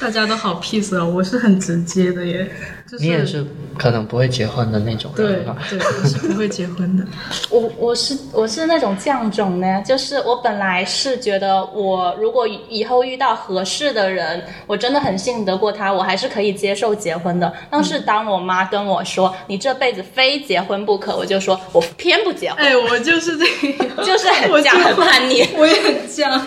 [0.00, 2.50] 大家都好 peace 哦，我是很直接的耶，
[2.96, 3.44] 就是你也是
[3.76, 5.56] 可能不会结婚的那种对人吧？
[5.68, 7.04] 对，我是不会结婚的。
[7.50, 17.52] 我我是我是那种犟种呢，就是我本来是觉得我如果以后遇到合适的人，我真的很信得过他，我还是可以接受结婚的。
[17.68, 25.44] 但是当我妈跟我说你这辈子非结婚不可，我就说我偏不结婚，哎，我就是这样， 就是很犟很叛逆。
[25.58, 26.40] 我也很犟。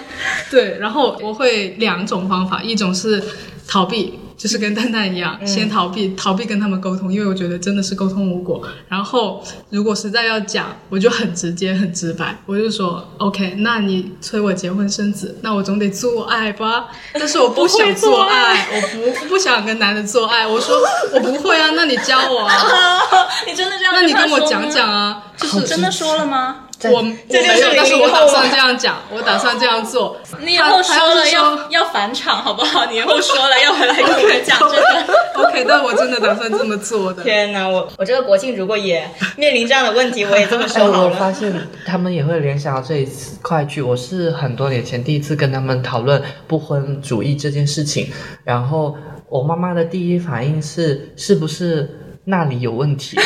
[0.49, 3.21] 对，然后我会两种方法，一种是
[3.67, 4.17] 逃避。
[4.37, 8.61] 就是跟蛋蛋一样，先逃避，逃避跟他们沟通，因为我觉得真的是沟通无果。
[8.87, 16.87] 然后如果实在要讲，我就很直接、很直白，我就说 OK，那你催我结婚生子，那我总得做爱吧？
[17.13, 18.81] 但是我不想做爱，我
[19.21, 20.45] 不不想跟男的做爱。
[20.45, 20.77] 我说
[21.13, 22.53] 我不会啊，那你教我啊，
[23.47, 23.93] 你真的这样？
[23.93, 24.87] 那你跟我讲讲。
[24.87, 26.66] 啊，就是真的说了吗？
[26.83, 30.17] 我我这就是没有，但是我打算这样讲，我打算这样做。
[30.41, 32.85] 你以后说了要要返场好不好？
[32.85, 35.13] 你以后说了要回来跟我讲这个。
[35.47, 37.23] OK，但我真的打算这么做的。
[37.23, 41.09] 天哪，我我这个国庆如果也面临这样的问题，我也这么哎，说好了。
[41.09, 41.51] 我发现
[41.85, 43.81] 他们也会联想到这一次快剧。
[43.81, 48.11] 我是很多年前第一次跟他们讨论不婚主义这件事情，
[48.43, 48.95] 然后
[49.29, 51.89] 我妈妈的第一反应是，是不是
[52.25, 53.17] 那里有问题？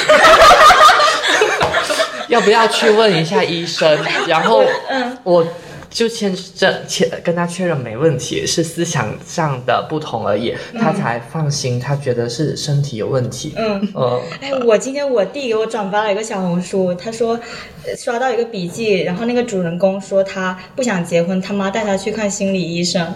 [2.31, 3.99] 要不要去问一下医生？
[4.25, 5.45] 然后嗯我
[5.89, 13.53] 就签这签跟他确认没问题，是思想上的不同而已，他才放心，他觉得是身体有问题。
[13.57, 17.37] 嗯，呃，哎，我今天我弟给我转发了一个小红书，他说
[17.85, 23.13] 呃刷到一个笔记，然后那个主人公说他不想结婚，他妈带他去看心理医生。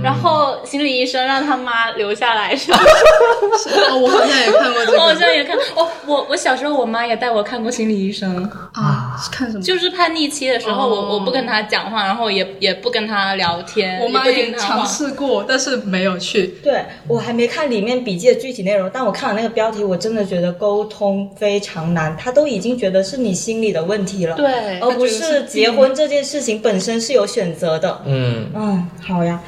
[0.00, 2.78] 嗯然后心理医生让他妈留下来是吧？
[3.90, 9.62] 哦，我好像也看过这 我好像也看，哦，我我小时候我妈也带我看过心理医生，啊，看什么？
[9.62, 14.86] 就是叛逆期的时候，哦我我不跟他讲话，然后也也不跟他聊天，我妈也尝。
[14.86, 16.46] 试过，但是没有去。
[16.62, 22.16] 对我还没看里面笔记的具体内容，但我看了那个标题，我真的觉得沟通非常难。
[22.16, 28.00] 他都已经觉得是你心理的问题了，对而不是结婚这件事情本身是有选择的。
[28.06, 29.38] 嗯，嗯，好呀。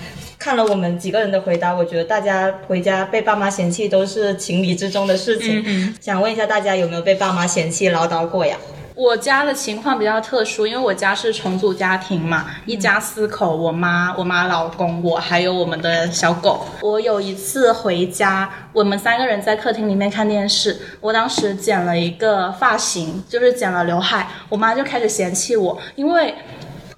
[0.42, 5.62] 看了我们几个人的回答，我觉得大家回家被爸妈嫌弃都是情理之中的事情。
[5.64, 8.56] 嗯想问一下大家有没有被爸妈嫌弃唠叨过呀？
[8.96, 16.66] 我家的情况比较特殊，因为我家是重组家庭嘛，一家四口，我妈、我妈老公，我还有我们的小狗。
[16.80, 26.34] 我有一次回家，我们三个人在客厅里面看电视，我当时剪了一个发型，就是剪了刘海，我妈就开始嫌弃我，因为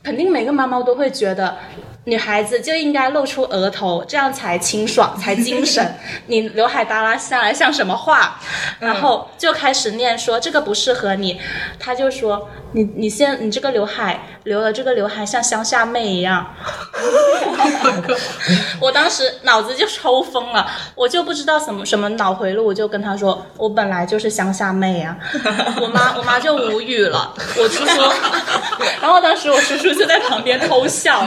[0.03, 1.55] 肯定每个妈妈都会觉得。
[2.05, 5.95] 女孩子就应该露出额头，这样才清爽， 才精神。
[6.27, 8.39] 你刘海耷拉下来像什么话？
[8.79, 11.41] 然后就开始念说这个不适合你。
[11.79, 16.45] 他就说你你先你这个刘海留了这个刘海像乡下妹一样。
[18.81, 25.17] 我当时脑子就抽风了，我就不知道什么什么脑回路，我就跟他说我本来就是乡下妹呀、
[25.81, 28.03] 我妈我妈就无语了，我叔叔，
[29.01, 31.25] 然后当时我叔叔就在旁边偷笑，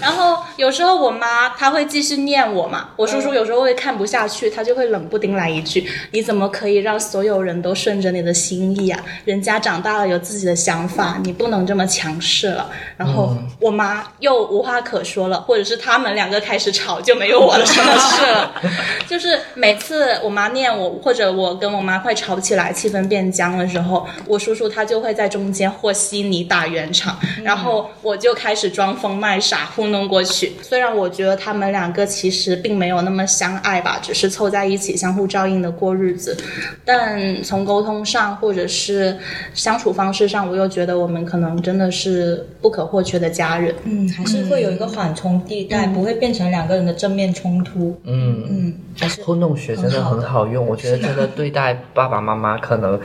[0.00, 8.98] 然后有时候我妈她会继续念我嘛，我叔叔有时候会看不下去，他就会冷不丁来一句：“你怎么可以让所有人都顺着你的心意啊？
[9.24, 18.52] 人家长大了有自己的想法，你不能这么强势了。”然后我妈又无话可说了，或者是他们两个开始吵，就没有我的什么事了。
[19.08, 30.52] 就是每次我妈念我，或者我跟我妈快吵起来，气氛变僵的时候，我叔叔他就会在中间和稀泥打圆场，然后我就开始装疯卖傻糊弄过去。
[30.62, 36.36] 虽然我觉得他们两个其实并没有那么相爱吧，只是凑在一起相互照应的过日子，
[36.84, 39.18] 但从沟通上或者是
[39.54, 43.74] 相处方式上，我又觉得我们可能真的是不可或缺的家人。
[43.84, 47.98] 嗯，还是会有一个缓冲地带，不会变成两个人的正面冲突。
[48.04, 53.00] 嗯，嗯，还是糊弄学真的很好用，我觉得真的对待爸爸妈妈可能。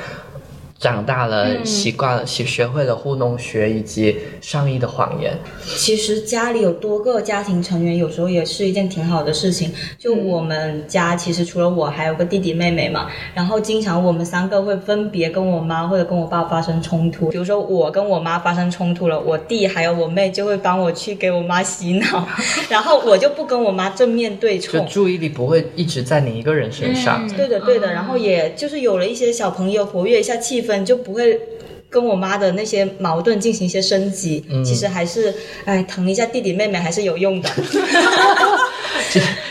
[0.80, 5.36] 长大了，习惯了，学学会了糊弄学以及善意的谎言。
[5.76, 9.72] 其实家里有多个家庭成员，有时候也是一件挺好的事情。
[9.98, 13.08] 就我们家，其实除了我，还有个弟弟妹妹嘛。
[13.34, 17.30] 然后经常我们三个会分别跟我妈或者跟我爸发生冲突。
[17.30, 22.28] 比如说我跟我妈发生冲突了，我弟还有我妹就会帮我去给我妈洗脑，
[22.70, 24.88] 然后我就不跟我妈正面对冲就冲。
[24.88, 27.28] 注意力不会一直在你一个人身上。
[27.36, 27.92] 对的，对的。
[27.94, 31.40] 然后也就是有了一些小朋友活跃一下气氛，就不会
[31.90, 34.44] 跟我妈的那些矛盾进行一些升级。
[34.66, 35.34] 其实还是，
[35.66, 37.50] 哎，疼一下弟弟妹妹还是有用的。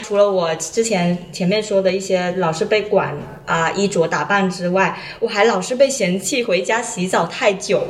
[0.02, 7.82] 除了我之前前面说的一些老是被管啊、衣着打扮之外，我还老是被嫌弃回家洗澡太久，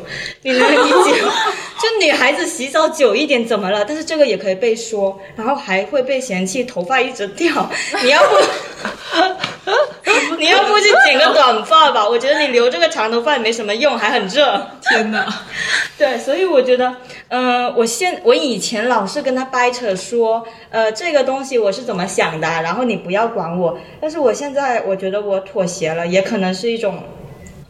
[0.43, 1.33] 你能理解吗？
[1.83, 3.85] 就女孩子洗澡久一点怎么了？
[3.85, 7.71] 但是这个也可以被说，然后还会被嫌弃头发一直掉，
[8.03, 8.37] 你要不？
[10.39, 12.07] 你要不去剪个短发吧？
[12.09, 14.61] 我觉得你留这个长头发也没什么用，还很热。
[14.83, 15.27] 天哪！
[15.99, 16.95] 对，所以我觉得，
[17.29, 23.79] 嗯、我现我以前老是跟他掰扯说，呃，这个东西我是怎么想的，然后你不要管我。
[24.01, 27.03] 但是我现在我觉得我妥协了，也可能是一种。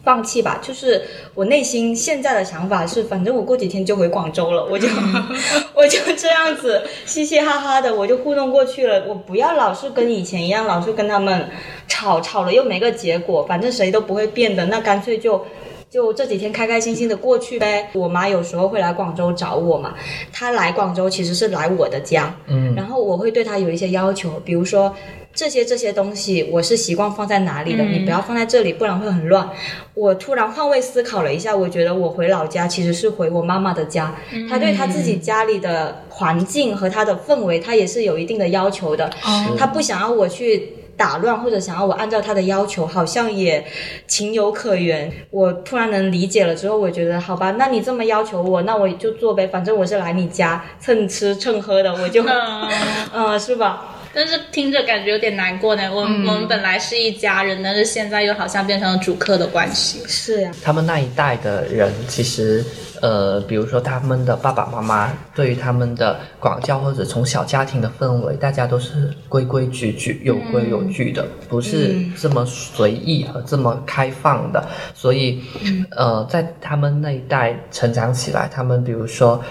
[0.07, 1.01] 放弃吧，就是
[1.35, 4.87] 我内心现在的想法是，反正我过几天就回广州了，我就
[5.75, 9.03] 我就这样子嘻嘻哈哈的，我就糊弄过去了。
[9.05, 11.49] 我不要老是跟以前一样，老是跟他们
[11.89, 15.45] 吵，吵了又没个结果，反正谁都不会变的，那干脆就。
[15.89, 17.89] 就这几天开开心心的过去呗。
[17.93, 19.95] 我妈有时候会来广州找我嘛，
[20.33, 24.93] 她来广州其实是来我的家，嗯然后我会对她有一些要求，比如说
[25.37, 29.47] 这些这些东西我是习惯放在哪里的，你不要放在这里，不然会很乱。
[29.93, 34.15] 我突然换位思考了一下，我觉得我回老家其实是回我妈妈的家，
[34.49, 40.73] 她对她自己家里的环境和她的氛围，她也是有一定的要求的，哦她不想要我去。
[40.97, 43.63] 打乱或者想要我按照她的要求，好像也
[44.07, 45.13] 情有可原。
[45.29, 52.67] 我突然能理解了之后，我觉得好吧，那你这么要求我，那我就做呗，反正我是来你家蹭吃蹭喝的，我就，嗯
[53.13, 53.96] 嗯，是吧？
[54.13, 55.93] 但是听着感觉有点难过呢。
[55.93, 60.01] 我们、我们本来是一家人，但是现在又好像变成了主客的关系。
[60.07, 62.63] 是呀、他们那一代的人，其实
[63.01, 74.67] 呃，比如说他们的爸爸妈妈对于他们的管教或者从小家庭的氛围，大家都是规规矩矩、有规有矩的，不是这么随意和这么开放的。
[74.95, 75.41] 所以，
[75.91, 79.43] 呃，在他们那一代成长起来，他们比如说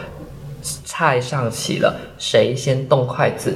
[0.85, 3.55] 菜上齐了，谁先动筷子，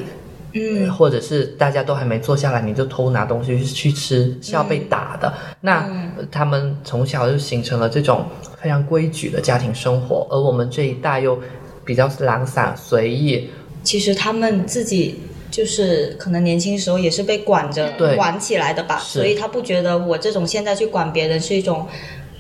[0.53, 5.33] 嗯，或者是大家都还没坐下来，你就偷拿东西去吃，是要被打的。
[5.61, 5.81] 那
[6.17, 8.25] 呃他们从小就形成了这种
[8.61, 11.39] 非常规矩的家庭生活，而我们这一代又
[11.85, 13.49] 比较懒散随意，
[13.83, 15.21] 其实他们自己。
[15.51, 21.85] 就是可能年轻时候也是被管着管起来的吧，所以他不觉得我这种现在去管别人是一种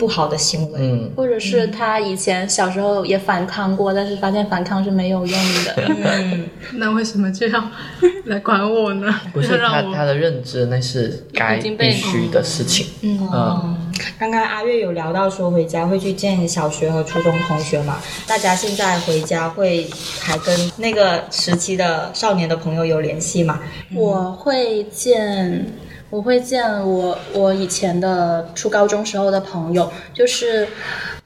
[0.00, 0.78] 不好的行为。
[0.80, 5.74] 嗯，或者是他以前小时候也反抗过，但是发现反抗是没有用的。
[5.76, 7.62] 嗯，那为什么就要
[8.24, 9.14] 来管我呢？
[9.34, 12.86] 不是他他的认知那是该必须的事情。
[13.02, 13.76] 嗯嗯，
[14.18, 19.86] 刚刚阿月有聊到说回家会去见小学和初中同学嘛，大家现在回家会
[20.18, 23.60] 还跟那个时期的少年的朋友有联系吗？
[23.94, 25.66] 我会见，
[26.10, 30.66] 我会见我我以前的初高中时候的朋友，就是，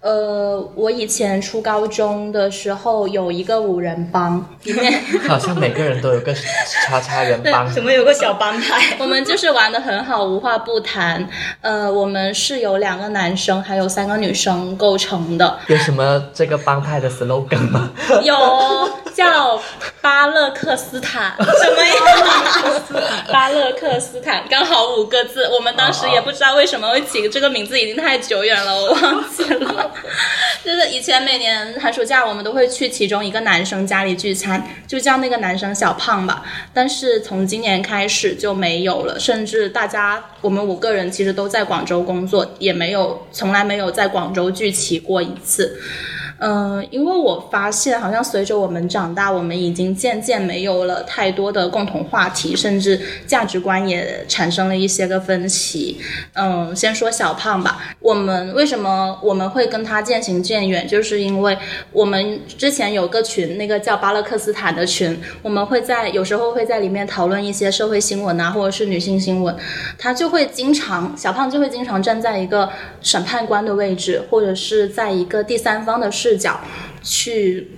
[0.01, 4.93] 呃，我以前初高中的时候有一个五人帮，里面
[5.27, 6.35] 好像每个人都有个
[6.87, 8.97] 叉叉人帮，怎么有个小帮派？
[9.01, 11.27] 我们就是玩的很好，无话不谈。
[11.63, 17.91] 呃，我们是由两个男生还有三个女生构成的，有什么这个帮派的 slogan 吗？
[18.23, 18.37] 有
[19.15, 19.59] 叫
[20.03, 21.35] 巴勒克斯坦。
[21.39, 21.95] 什么呀？
[23.33, 29.93] 巴勒克斯坦刚好五个字，我们当时也不知道为什么会起这个名字，已经太久远了，我忘记了。
[30.65, 36.43] 就是以前每年寒暑假我们都会去其中一个男生家里聚餐，就叫那个男生小胖吧。
[36.73, 45.81] 但是从今年开始就没有了，甚至大家我们五个人其实都在广州工作，也没有从来没有在广州聚齐过一次。
[46.39, 56.01] 嗯，因为我发现，好像随着我们长大，我们已经渐渐没有了太多的共同话题，甚至价值观也产生了一些个分歧。
[56.35, 61.57] 嗯，先说小胖吧，我们为什么我们会跟他渐行渐远，就是因为
[61.93, 69.55] 我们之前有个群，那个叫巴勒克斯坦的群，我们会在有时候会在里面讨论一些社会新闻啊，或者是女性新闻，
[69.97, 72.69] 他就会经常小胖就会经常站在一个
[73.01, 76.61] 审判官的位置，或者是在一个第三方的角
[77.03, 77.71] 去。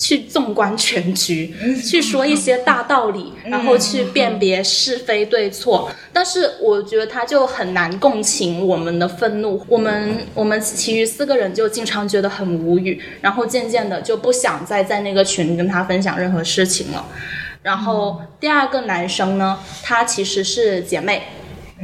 [0.00, 1.52] 去纵观全局，
[1.84, 5.90] 去说一些大道理，然后去辨别是非对错。
[6.12, 17.04] 但是我觉得他就很难共情我们的愤怒，我们我们其余四个人就经常觉得很无语，然后渐渐的就不想再在那个群跟他分享任何事情了。
[17.64, 21.24] 然后第二个男生呢，他其实是姐妹。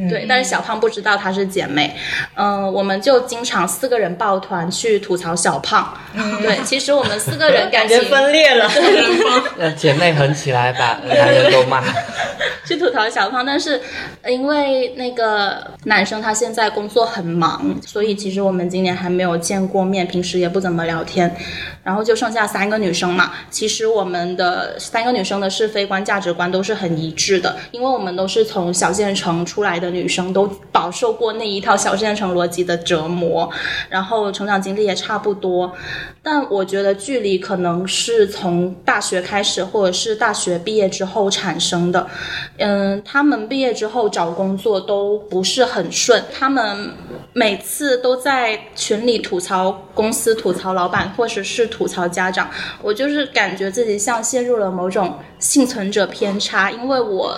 [0.08, 1.94] 对，但是小胖不知道她是姐妹，
[2.34, 5.96] 嗯、我们就经常四个人抱团去吐槽小胖。
[6.42, 8.68] 对，其实我们四个人感觉情分裂了。
[9.58, 11.82] 呃，姐妹狠起来把男人都骂。
[12.66, 13.78] 去吐槽小胖，但是
[14.22, 21.30] 呃因为那个男生他现在工作很忙，所以其实我们今年还没有见过面，平时也不怎么聊天。
[21.82, 33.48] 然后就剩下三个女生嘛，其实我们的三个女生的是非观、价值观都是很一致的，因为我们都是从小县城出来的的女生，都饱受过那一套小县城逻辑的折磨，
[33.88, 35.72] 然后成长经历也差不多。
[36.22, 42.06] 但我觉得距离可能是从大学开始，或者是大学毕业之后产生的。
[42.56, 46.90] 嗯，他们毕业之后找工作都不是很顺，他们
[47.34, 52.48] 每次都在群里吐槽公司、吐槽老板，或者是吐槽家长。
[52.80, 57.36] 我就是感觉自己像陷入了某种幸存者偏差，因为我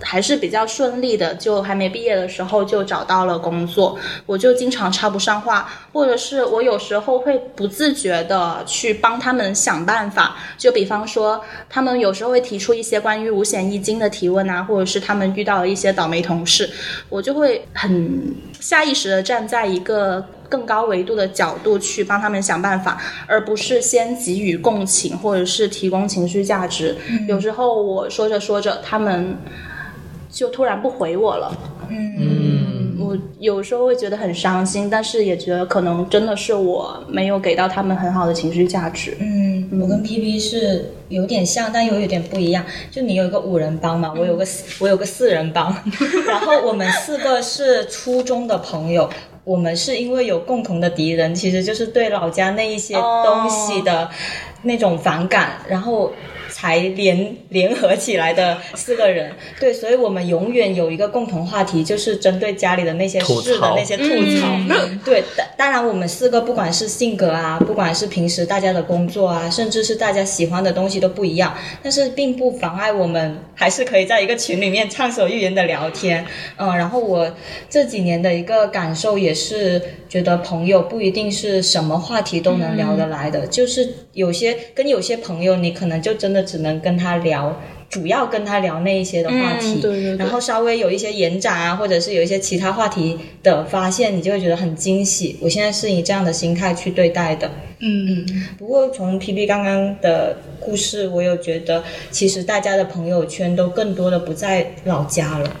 [0.00, 16.68] 还是比较顺利的，就还没毕业的时候就找到了工作，我就经常插不上话，或者是我有时候会不自觉的去帮他们想办法，就比方说他们有时候会提出一些关于五险一金的提问啊，或者是他们遇到了一些倒霉同事，
[17.08, 26.96] 我就会很下意识的站在一个更高维度的角度去帮他们想办法，而不是先给予共情或者是提供情绪价值。
[27.26, 29.36] 有时候我说着说着，他们
[30.32, 31.56] 就突然不回我了。
[31.88, 39.16] 嗯，我有时候会觉得很伤心，但是也觉得可能真的是我没有给到他们很好的情绪价值。
[39.20, 42.64] 嗯，我跟 P P 是有点像，但又有点不一样。
[42.90, 45.72] 就你有一个五人帮嘛，我有个四我有个四人帮，
[46.26, 49.08] 然后我们四个是初中的朋友。
[49.44, 54.08] 我们是因为有共同的敌人，其实就是对老家那一些东西的
[54.62, 56.12] 那种反感，然后
[56.62, 59.32] 才联联合起来的四个人。
[59.58, 64.56] 对，所以我们永远有一个共同话题，就是针对家里的那些事的那些吐槽。
[65.04, 71.52] 对，当当然我们四个不管是性格啊，不管是平时大家的工作啊，甚至是大家喜欢的东西都不一样，
[71.82, 76.24] 但是并不妨碍我们还是可以在一个群里面畅所欲言的聊天。
[76.56, 77.34] 嗯，然后我
[77.68, 87.58] 这几年的一个感受也是觉得朋友不一定是什么话题都能聊得来的，就是有些跟有些朋友，你可能就真的只能跟他聊。
[87.88, 95.36] 主要跟他聊那一些的话题，嗯对对对然后稍微有一些延展啊，或者是有一些其他话题的发现，你就会觉得很惊喜。
[95.42, 97.50] 我现在是以这样的心态去对待的。
[97.80, 98.24] 嗯，
[98.56, 105.54] 不过从 P P 刚刚的故事，我有觉得，其实大家的朋友圈都更多的不在老家了，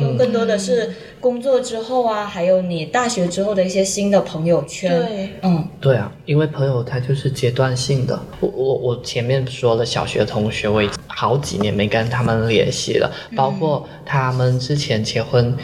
[0.00, 4.90] 都更多的是工作之后啊，还有你大学之后的一些新的朋友圈。
[4.90, 8.20] 对，嗯对啊，因为朋友他就是阶段性的。
[8.40, 15.56] 我我我前面说了，小学同学我已经好几年没跟他们联系了，包括他们之前结婚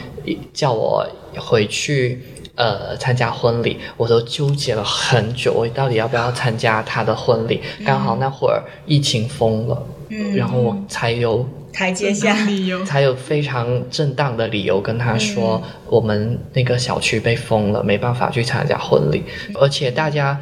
[0.55, 1.05] 叫我
[1.37, 2.23] 回去。
[2.59, 7.61] 呃，参加婚礼，我都纠结了很久，我到底要不要参加他的婚礼？
[7.87, 12.85] 刚好那会儿疫情封了，嗯，然后我才有台阶下，理由。
[12.85, 19.23] 才有非常正当的理由跟他说，我们那个小区被封了，没办法去参加婚礼，
[19.55, 20.41] 而且大家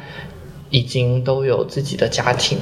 [0.69, 2.57] 已经都有自己的家庭。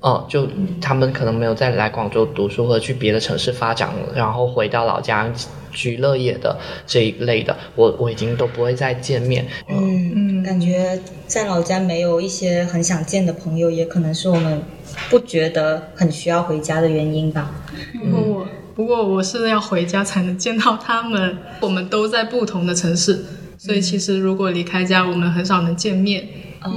[0.00, 0.46] 嗯，就
[0.80, 5.28] 他们可能没有再来广州读书，或者去别的城市发展，然后回到老家
[5.72, 6.56] 居乐业的
[6.86, 9.44] 这一类的，我我已经都不会再见面。
[9.68, 10.96] 嗯嗯，感觉
[11.26, 14.62] 在老家没有一些很想见的朋友，也可能是我们
[15.10, 17.50] 不觉得很需要回家的原因吧。
[17.98, 23.24] 不过我不过我是要回家才能见到他们，我们都在不同的城市，
[23.56, 26.28] 所以其实如果离开家，我们很少能见面。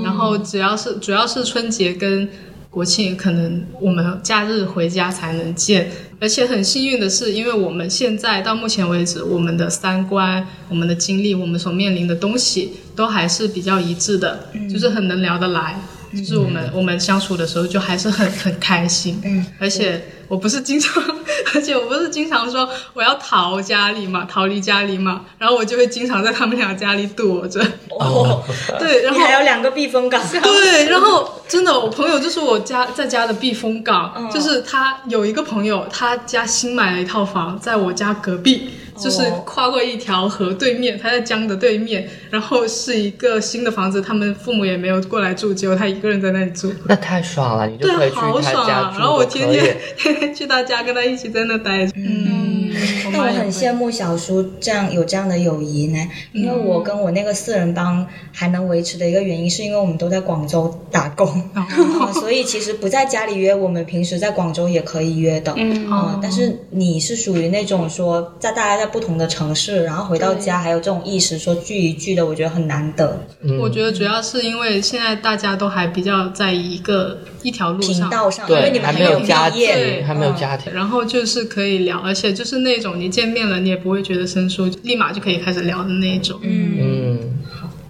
[0.04, 2.30] 然后只要是主要是春节跟
[2.70, 5.92] 国庆，可能我们假日回家才能见。
[6.20, 15.80] 而且很幸运的是，因为我们现在到目前为止，我们的三观、我们的经历、我们所面临的东西都还是比较一致的，就是很能聊得来。
[16.16, 21.04] 就是我们我们相处的时候就还是很很开心，嗯，而且我不是经常，
[21.56, 28.44] 而且我不是经常说我要逃家里嘛，逃离家里嘛，然后我就会经常在他们俩家里躲着，哦，
[28.80, 38.70] 对，然后还有两个避风港， 对，然后真的，我朋友就是我家在家的避风港，就是他有一个朋友，他家新买了一套房，在我家隔壁，
[39.02, 48.66] 就是跨过一条河对面，他在江的对面，然后是一个新的房子，他们父母也没有过来住，只有他一个人在那里住，那太爽了，你就可以对，去好爽啊！
[48.66, 52.72] 他家住然后我天天天天去他家跟他一起在那待着，嗯，
[53.12, 55.98] 但我很羡慕，小叔这样有这样的友谊呢，
[56.32, 61.68] 因为我跟我那个四人帮还能维持的一个原因，是因为我们都在广州打工，啊
[62.14, 65.54] 所以其实不在家里约，我们平时在广州也可以约的。
[65.58, 65.90] 嗯。
[65.92, 73.26] 啊但是你是属于那种说在大家在不同的城市，然后回到家还有这种意识说聚一聚的，我觉得很难得。
[73.60, 86.40] 我觉得主要是因为现在大家都还比较在一个一条路频上，道上，因为对，还没有有家毕业庭，还没有嗯家庭，然后就是可以聊，而且就是那种你见面了，你也不会觉得生疏，立马就可以开始聊的那种。
[86.44, 87.40] 嗯，嗯，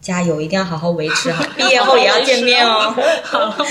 [0.02, 2.96] 加油，一定要好好维持好， 毕业后也要见面哦。
[3.24, 3.66] 好，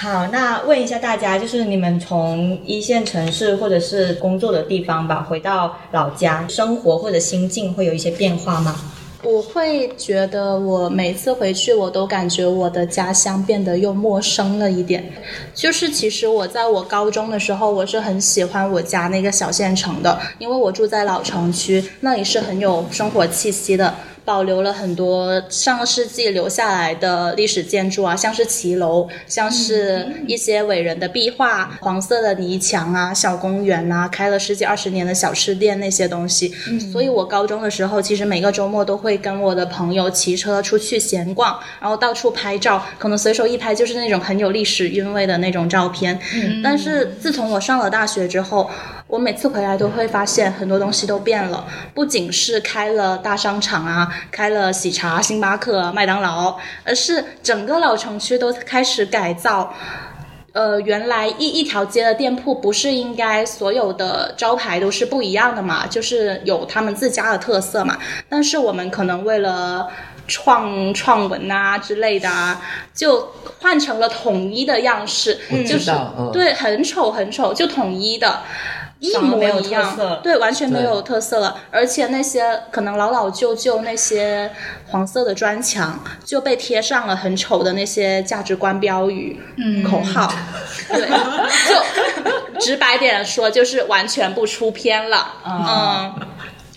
[0.00, 8.80] 好那问一下大家，就是你们从一线城市或者是工作的地方吧，回到老家，生活或者心境会有一些变化吗？
[9.22, 15.12] 我会觉得我每次回去，我都感觉我的家乡变得又陌生了一点。
[15.54, 23.94] 就是其实我在我高中的时候，我是很喜欢我家那个小县城的，因为我住在老城区，那里是很有生活气息的。
[24.30, 36.54] 保留了很多上个世纪留下来的历史建筑啊，像是骑楼，像是一些伟人的壁画，黄色的泥墙啊，小公园啊，开了十几二十年的小吃店那些东西。
[36.92, 46.16] 所以我高中的时候，其实每个周末都会跟我的朋友骑车出去闲逛，然后到处拍照，可能随手一拍就是那种很有历史韵味的那种照片。
[46.62, 48.70] 但是自从我上了大学之后，
[49.10, 59.74] 我每次回来都会发现很多东西都变了，不仅是开了大商场啊，开了喜茶、星巴克、麦当劳，而是整个老城区都开始改造。
[60.52, 67.98] 呃，原来一一条街的店铺不是应该所有的招牌都是不一样的嘛，就是有他们自家的特色嘛。
[68.28, 69.88] 但是我们可能为了
[70.26, 72.60] 创创文啊之类的啊，
[72.92, 75.38] 就换成了统一的样式，
[75.68, 78.40] 就是嗯对，很丑很丑，就统一的。
[79.00, 81.56] 一模一样，对，完全没有特色了。
[81.70, 84.50] 而且那些可能老老旧旧那些
[84.88, 89.40] 黄色的砖墙，就被贴上了很丑的那些价值观标语、
[89.88, 90.32] 口号，
[90.88, 91.08] 对，
[91.68, 96.14] 就直白点说，就是完全不出片了，嗯。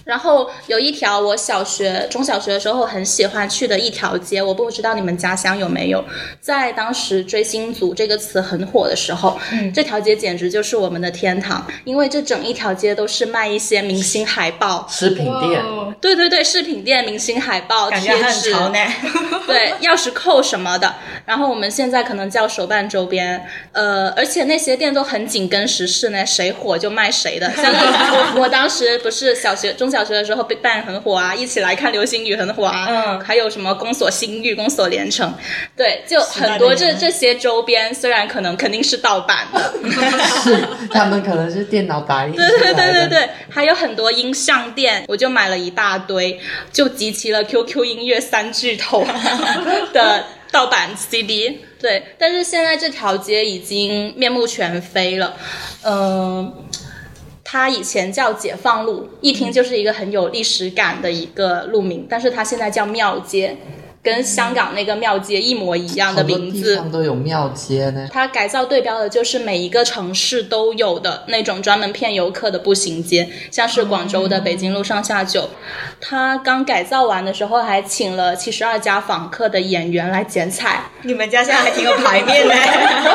[0.03, 6.03] 然后有一条我小学、中小学的时候很喜欢去的一条街，我不知道你们家乡有没有。
[6.41, 9.37] 在当时“追星族”这个词很火的时候，
[9.73, 14.85] 这条街简直就是我们的天堂，因为这整一条街都是卖一些明星海报。
[14.89, 15.61] 饰品店，
[16.01, 18.79] 对对对，饰品店、明星海报、感觉很贴纸，潮呢。
[19.47, 20.95] 对，钥匙扣什么的。
[21.25, 27.49] 然后我们现在可能叫手办周边，呃，而且那些店都很紧跟时事呢，谁火就卖谁的。
[27.55, 33.21] 像是我我当时不是小学、中小学的时候，BigBang 很火啊，一起来看流星雨很火啊，嗯。
[33.21, 35.33] 还有什么宫锁心玉、宫锁连城，
[35.77, 39.73] 对，就很多这这些周边，虽然可能肯定是盗版的，
[40.43, 46.39] 是他们可能是电脑打印对，对对对对，还有很多音像店，我就买了一大堆，
[46.71, 49.05] 就集齐了 QQ 音乐三巨头
[49.93, 51.59] 的盗版 CD。
[51.79, 55.35] 对，但是现在这条街已经面目全非了，
[55.83, 56.62] 嗯、
[57.53, 63.55] 它以前叫解放路，一听就是一个很有历史感的一个路名，但是它现在叫庙街，
[64.03, 66.75] 跟香港那个庙街一模一样的好多名字。
[66.75, 68.09] 地方都有庙街呢。
[68.11, 75.49] 它改造对标的就是每一个城市都有的那种专门骗游客的步行街，像是广州的北京路上下九。
[76.01, 80.83] 它刚改造完的时候，还请了七十二家访客的演员来剪彩。
[81.03, 82.53] 你们家现在还挺有排面呢。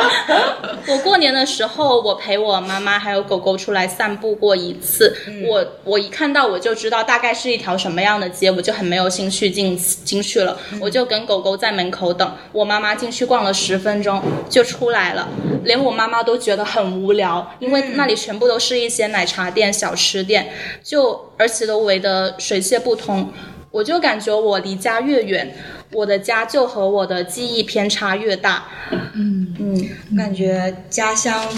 [0.88, 5.14] 我过年的时候，我陪我妈妈还有狗狗出来散步过一次。
[5.46, 10.56] 我我一看到我就知道大概是一条什么样的街，我就很没有兴趣进进去了。
[10.80, 15.28] 我就跟狗狗在门口等，我妈妈进去逛了十分钟就出来了，
[15.64, 20.50] 连我妈妈都觉得很无聊，因为那里全部都是一些奶茶店、小吃店，
[20.82, 23.32] 就而且都围得水泄不通。
[23.70, 25.54] 我我就感觉我离家越远，
[25.92, 28.64] 我的家就和我的记忆偏差越大。
[28.90, 31.48] 嗯，嗯感觉家乡。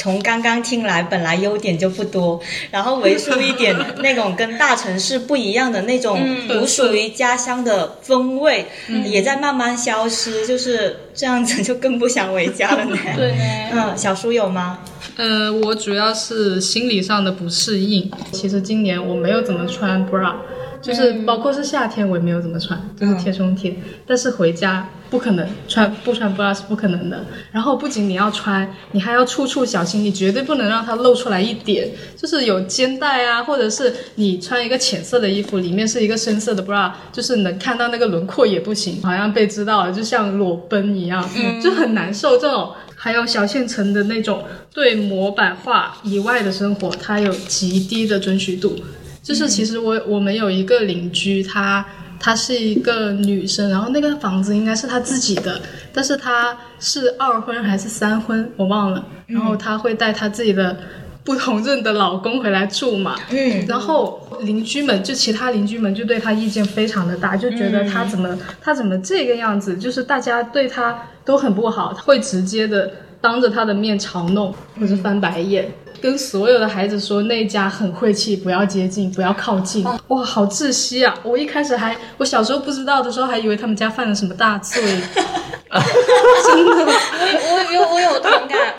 [0.00, 2.40] 从刚刚听来，本来优点就不多，
[2.72, 8.64] 然后为数一点那种跟大城市不一样的那种独属于家乡的风味，
[9.04, 10.46] 也在慢慢消失。
[10.46, 12.96] 就是这样子，就更不想回家了呢。
[13.14, 14.78] 对呢，嗯，小叔有吗？
[15.16, 18.10] 呃，我主要是心理上的不适应。
[18.32, 20.32] 其实今年我没有怎么穿 bra，
[20.80, 23.76] 就是包括是夏天我也没有怎么穿，就是贴胸贴。
[24.06, 27.24] 但是回家不可能穿不穿 bra 是不可能的。
[27.52, 31.90] 然后不仅你要穿，你还要处处小心，你绝对不能让它露出来一点。
[32.16, 41.28] 就是有肩带啊，或者是你穿一个浅色的衣服，里面是一个深色的 bra，就是能看到那个轮廓也不行，好像被知道了，就像裸奔一样，
[41.62, 42.38] 就很难受。
[42.38, 42.70] 这种。
[43.02, 48.76] 还有小县城的那种对模板化以外的生活，它有极低的准许度。
[49.22, 51.84] 就是其实我我们有一个邻居，她
[52.18, 55.60] 她是一个女生，然后那个房子应该是她自己的，
[55.92, 59.04] 但是她是二婚还是三婚，我忘了。
[59.26, 60.76] 然后她会带她自己的
[61.22, 63.14] 不同任的老公回来住嘛。
[63.30, 72.90] 嗯，然后邻居们就其他邻居们就对她意见非常的大，就觉得她怎么她怎么这个样子，就是大家对她都很不好，会直接的
[73.20, 75.70] 当着她的面嘲弄或者翻白眼。
[76.00, 79.84] 跟所有的孩子说那家很晦气，不要接近，不要靠近。
[80.08, 81.14] 哇，好窒息啊！
[81.22, 84.82] 我一开始还，我小时候不知道的时候，还以为他们家犯了什么大罪。
[84.82, 88.74] 真的，我有我有同感。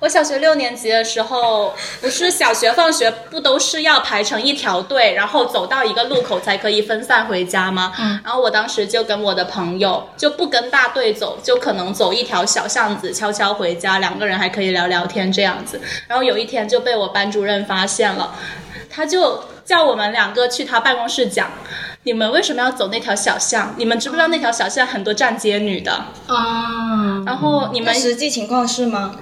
[0.00, 7.92] 我小学六年级的时候，不是小学放学不都是要排成一条队，然后走到一个路口才可以分散回家吗？
[7.98, 8.18] 嗯。
[8.24, 15.78] 然后我当时就跟我的朋友就不跟大队走，就可能走一条小巷子，悄悄回家，两个人还可以聊聊天这样子。
[16.08, 18.34] 然后有一天就被我班主任发现了，
[18.88, 21.50] 他就叫我们两个去他办公室讲。
[22.04, 23.74] 你们为什么要走那条小巷？
[23.76, 25.92] 你们知不知道那条小巷很多站街女的？
[26.26, 29.14] 啊，然后你们实际情况是吗？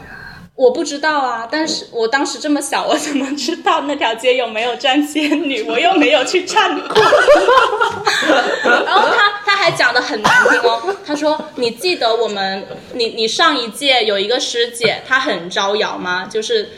[0.59, 5.63] 我不知道啊，但是我当时这么小，我怎么知道那条街有没有站仙女？
[5.63, 6.97] 我又没有去站过。
[8.85, 16.27] 然后他他还讲的很难听哦，他说：“你记得我们你你上一届有一个师姐，她很招摇吗？
[16.29, 16.69] 就是。”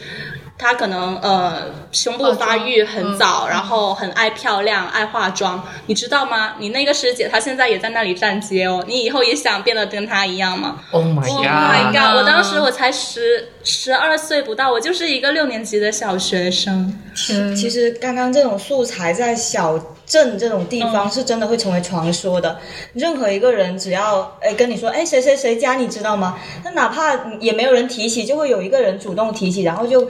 [0.60, 6.56] 她可能呃胸部发育很早，然后很爱漂亮、爱化妆，你知道吗？
[6.58, 11.42] 你那个师姐她现在也在那里站街哦，你以后也想变得跟她一样吗 Oh my Oh
[11.90, 12.16] god！
[12.18, 16.94] 我当时我才十十二岁不到，我就是一个六年级的小学生。
[17.16, 22.58] 天，其实刚刚这种素材在小镇这种地方是真的会成为传说的。
[22.92, 26.38] 任何一个人只要哎跟你说哎谁谁谁家你知道吗？
[26.64, 30.08] 那哪怕也没有人提起，就会有一个人主动提起，然后就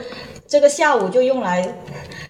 [0.51, 1.65] 这个下午就用来。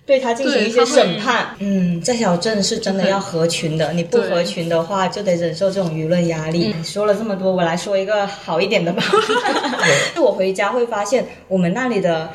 [0.03, 6.76] 对他进行一些审判，嗯，在小镇是真的要合群的，你不合群的话，就得忍受这种舆论压力。
[6.84, 9.01] 说了这么多，我来说一个好一点的吧。
[10.22, 12.30] 我回家会发现，我们那里的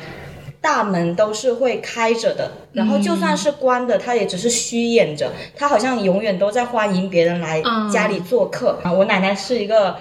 [0.59, 8.79] 大门都是会开着的，然后就算是关的，它也只是虚掩着，它好像永远都在欢迎别人来嗯家里做客。
[8.81, 9.97] 啊，我奶奶是一个。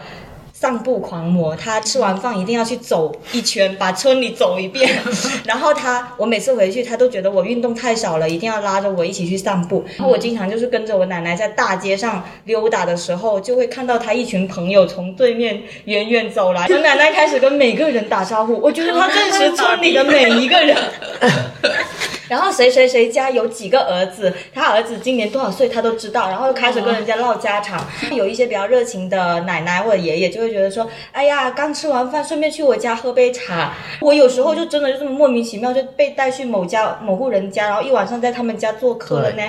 [0.59, 4.99] 散步狂魔，他吃完饭一定要去走一圈，把村里走一遍。
[5.45, 9.85] 然后他，我每次回去，他都觉得我运动太少了，一定要拉着我一起去散步。
[9.99, 16.67] 然后我经常就是跟着我奶奶在大街上溜达的时候，就会看到他一群朋友从对面远远走来。
[16.71, 20.75] 我奶奶开始跟每个人打招呼，我觉得她认识村里的每一个人。
[22.29, 27.85] 然后谁谁谁家有几个儿子，他儿子今年多少岁，他都知道，然后就开始跟人家唠家常。
[28.13, 33.73] 有一些比较热情的奶奶或者爷爷就会觉得说，哎呀，刚吃完饭，顺便去我家喝杯茶。
[34.01, 39.43] 我有时候就真的就这么莫名其妙就被带去某家某户人家，然后一晚上在他们家做客了呢，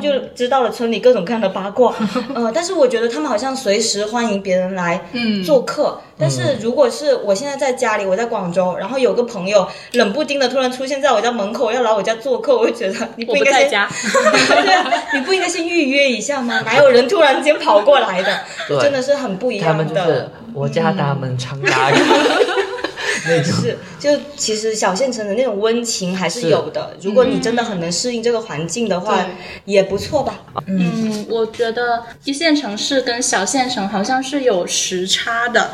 [0.00, 1.94] 就知道了村里各种各样的八卦。
[2.34, 5.00] 呃，但是我觉得他们好像随时欢迎别人来
[5.44, 6.00] 做客。
[6.22, 13.90] 但是如果是我现在在家里，我在广州，然后有个朋友冷不丁的突然出现在我家门口，要来我家做客，我会觉得你不应该先不在家，
[14.62, 16.60] 对啊，你不应该先预约一下吗？
[16.64, 18.38] 哪有人突然间跑过来的？
[18.68, 20.30] 对真的是很不一他样们就是的。
[20.54, 21.94] 我家大门常打开。
[23.22, 26.96] 是，就其实小县城的那种温情还是有的。
[27.00, 29.26] 如果你真的很能适应这个环境的话，
[29.64, 30.40] 也不错吧。
[30.66, 35.70] 嗯，我觉得一线城市跟小县城好像是有时差的。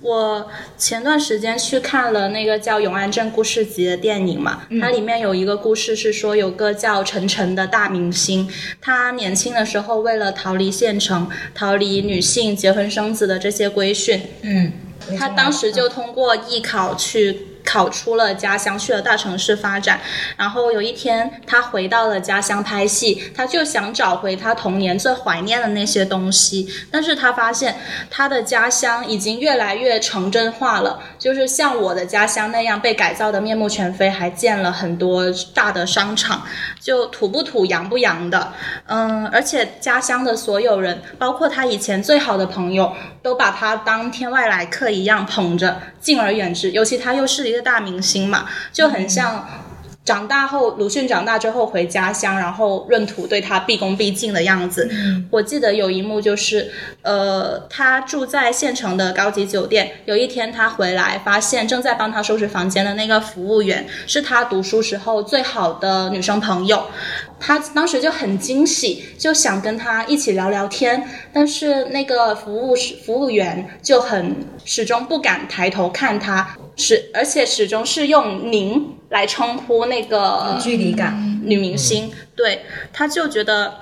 [0.00, 8.48] 我前段时间去看了那个叫《永安镇故事集》的电影嘛，它里面有一个故事是说有个叫陈晨的大明星，
[8.80, 14.72] 他年轻的时候为了逃离县城，逃离女性结婚生子的这些规训，嗯，
[15.18, 20.00] 他当时就通过艺考去考出了家乡，去了大城市发展。
[20.36, 26.66] 然后有一天，他回到了家乡拍戏，他就想找回他童年最怀念的那些东西。
[26.90, 27.76] 但是他发现
[28.08, 36.46] 他的家乡已经越来越城镇化了，就是像我的家乡那样被改造的面目全非，还建了很多大的商场，
[36.80, 38.52] 就土不土、洋不洋的。
[38.86, 42.92] 嗯，而且家乡的所有人，包括他以前最好的朋友，
[43.22, 46.70] 都把他当天外来客一样捧着，敬而远之。
[46.70, 49.46] 尤其他又是一个大明星嘛，就很像
[50.04, 54.88] 长大后鲁迅长大之后回家乡，然后闰土对他毕恭毕敬的样子。
[55.30, 56.70] 我记得有一幕就是，
[57.02, 66.86] 呃，他住在县城的高级酒店，有一天他回来，发现正在帮他收拾房间的那个服务员是他读书时候最好的女生朋友。
[67.40, 81.32] 他当时就很惊喜，就想跟他一起聊聊天，但是那个服务服务员就很始终不敢抬头看他，始而且始终是用您来称呼那个距离感。
[81.42, 83.72] 女明星，对，他就觉得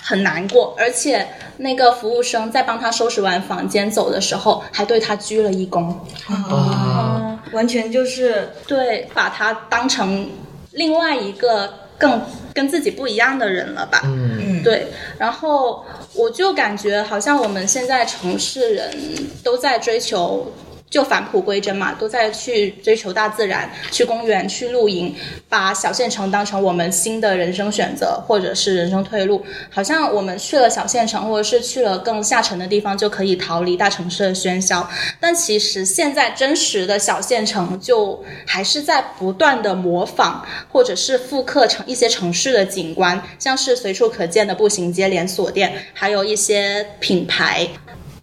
[0.00, 1.26] 很难过，而且
[1.56, 5.92] 那个服务生在帮他收拾完房间走的时候，还对他鞠了一躬，
[6.28, 10.30] 啊，完全就是对，把他当成
[10.70, 12.22] 另外一个更
[12.54, 14.02] 跟自己不一样的人了吧？
[14.04, 14.86] 嗯，嗯，对，
[15.18, 15.84] 然后
[16.14, 18.96] 我就感觉好像我们现在城市人
[19.42, 20.52] 都在追求。
[20.90, 25.14] 就返璞归真嘛，都在去追求大自然，去公园，去露营，
[25.48, 29.44] 把小县城当成我们新的人生选择，或者是人生退路。
[29.70, 34.88] 好像我们去了小县城，或者是去了更下沉的地方，就可以逃离大城市的喧嚣。
[35.20, 47.68] 但其实现在真实的小县城，就还是在不断的模仿，或者是复刻成一些城市的景观，像是随处可见的步行街连锁店，还有一些品牌。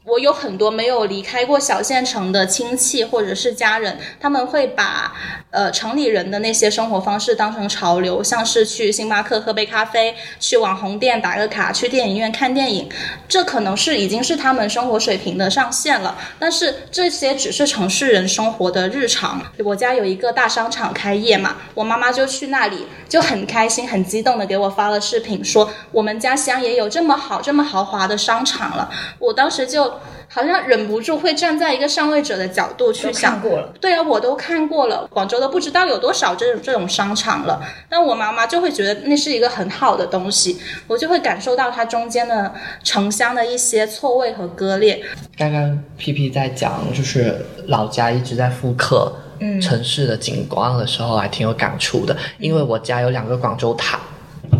[0.06, 5.12] 我有很多没有离开过小县城的亲戚或者是家人，他们会把
[5.50, 12.88] 呃城里人的那些生活方式当成潮流，像是去星巴克喝杯咖啡，去网红店打个卡，去电影院看电影，
[13.28, 16.16] 这可能是已经是他们生活水平的上限了。
[16.38, 19.42] 但是这些只是城市人生活的日常。
[19.64, 28.88] 我家有一个大商场开业嘛，我妈妈就去那里，就很开心、很激动的给我发了视频，说我们家乡也有这么好、这么豪华的商场了。
[29.18, 29.95] 我当时就。
[30.28, 33.74] 好像忍不住会站在一个上位者的角度去想，过了。
[33.80, 37.62] 对啊，我都看过了，广州都不知道有多少这种这种商场了。
[37.90, 45.02] 但我妈妈就会觉得那是一个很好的东西，我就会感受到它中间的城乡的一些错位和割裂。
[45.38, 52.16] 刚刚 P P 在讲，就是老家一直在复刻嗯城市的景观的时候，还挺有感触的。
[52.40, 54.00] 因为我家有两个广州塔，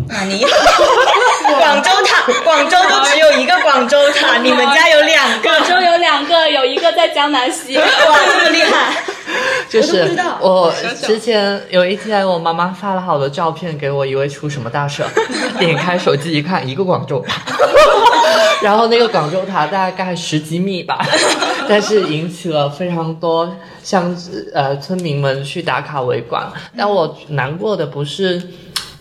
[0.08, 0.44] 那你
[1.54, 7.76] 广州塔，广州就只有一个广州塔，你们家有两个，广州有两个，有一个在江南西。
[7.76, 7.84] 哇，
[8.26, 8.92] 这么厉害！
[9.68, 10.72] 就是我
[11.04, 15.08] 之前有一天，我妈妈发了好多照片给我，以为出什么大事儿，
[15.58, 17.42] 点开手机一看，一个广州塔，
[18.62, 21.04] 然后那个广州塔大概十几米吧，
[21.68, 24.16] 但是引起了非常多像
[24.54, 26.50] 呃村民们去打卡围观。
[26.76, 28.40] 但我难过的不是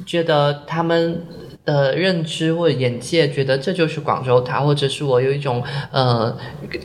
[0.05, 1.25] 觉得他们。
[1.65, 6.37] 的认知或者眼界，觉得这就是广州塔，或者是我有一种呃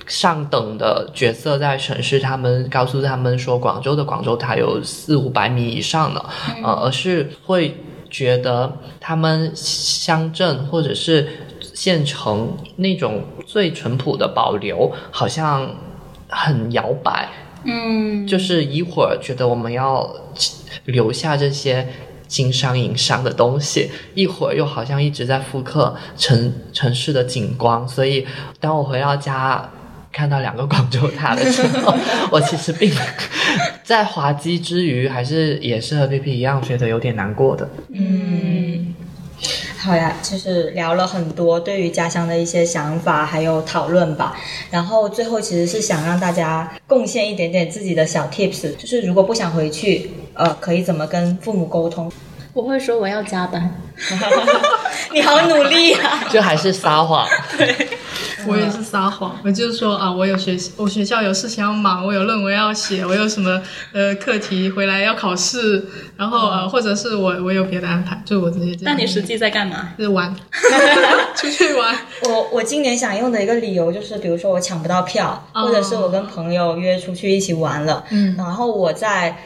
[0.07, 6.25] 上等的角色在审视他们，告诉他们说广州的广州塔有四五百米以上的，
[6.65, 7.77] 呃，而是会
[8.09, 11.29] 觉得他们乡镇或者是
[11.75, 15.77] 县城那种最淳朴的保留，好像
[16.29, 17.29] 很摇摆，
[17.65, 20.11] 嗯，就是一会儿觉得我们要
[20.87, 21.87] 留下这些
[22.31, 28.25] 经商营商的东西，一会儿又好像一直在复刻城城市的景观，所以
[28.59, 29.69] 当我回到家。
[30.13, 31.95] 看到两个广州塔的时候，
[32.33, 32.93] 我其实并
[33.85, 37.71] 在滑稽之余，还是也是和 P P 一样，觉得有点难过的。
[37.95, 38.93] 嗯，
[39.79, 44.37] 好呀，就是聊了很多对于家乡的一些想法，还有讨论吧。
[44.69, 52.11] 然后最后其实是想让大家贡献一点点自己的小 tips，就是如果不想回去，呃，可以怎么跟父母沟通？
[52.53, 53.73] 我会说我要加班。
[55.13, 56.25] 你好努力啊！
[56.31, 57.27] 就还是撒谎，
[57.59, 57.89] 对
[58.47, 63.61] 我也是撒谎，我就是说啊，我有学我学校有事情要忙，我有论文要写，我有什么
[63.93, 65.85] 呃课题回来要考试，
[66.17, 68.95] 然后呃或者是我我有别的安排，就我直接这样。
[68.95, 69.91] 那你实际在干嘛？
[69.99, 70.35] 是玩，
[71.37, 79.37] 出去玩，我我今年想用的一个理由就是，比如说我抢不到票，哦或者是我跟朋友约出去一起玩了，嗯然后我在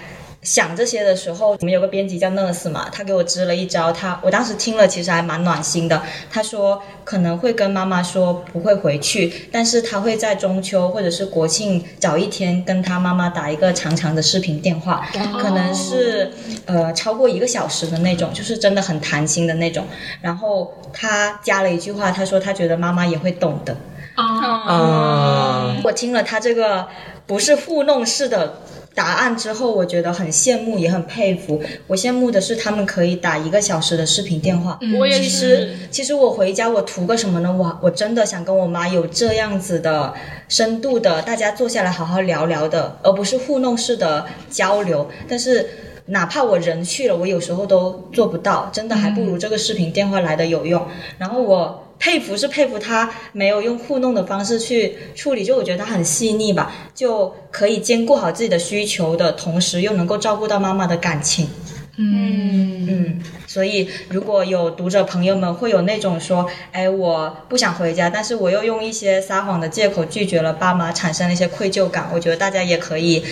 [0.45, 6.03] 想这些的时候，我们有个编辑叫 Nurse 嘛，他给我支了一招，他我当时听了其实还蛮暖心的。
[6.31, 15.09] 他说可能会跟妈妈说不会回去，但是他会在中秋或者是国庆早一天跟他妈妈打一个长长的视频电话，
[15.41, 16.31] 可能是
[16.67, 19.87] 呃超过一个小时的那种，就是真的很谈心的那种。
[20.21, 23.75] 然后他加了一句话，他说他觉得妈妈也会懂的。
[24.15, 26.87] 啊，嗯，我听了他这个
[27.27, 28.61] 不是糊弄式的
[28.95, 31.61] 答案之后，我觉得很羡慕，也很佩服。
[31.87, 34.79] 我羡慕的是他们可以打一个小时的视频电话。
[34.99, 37.53] 我也其实，其实我回家我图个什么呢？
[37.53, 40.15] 我我真的想跟我妈有这样子的
[40.49, 45.11] 深度的，大家坐下来好好聊聊的，而不是糊弄式的交流。
[45.29, 45.69] 但是。
[46.09, 50.87] 哪怕我人去了，我有时候都做不到，真的还不如这个视频电话来的有用。
[51.17, 61.49] 然后我佩服是佩服他没有用糊弄的方式去处理，就我觉得他很细腻吧，就可以兼顾好自己的需求的同时，又能够照顾到妈妈的感情。
[61.97, 73.25] 嗯嗯，所以如果有读者朋友们会有那种说，哎，我不想回家，但是我又用一些撒谎的借口拒绝了爸妈，产生了一些愧疚感，我觉得大家也可以，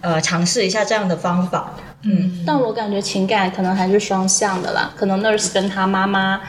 [0.00, 1.74] 呃，尝试一下这样的方法。
[2.04, 6.40] 嗯，但我感觉情感可能还是双向的啦，可能 nurse 跟他妈妈。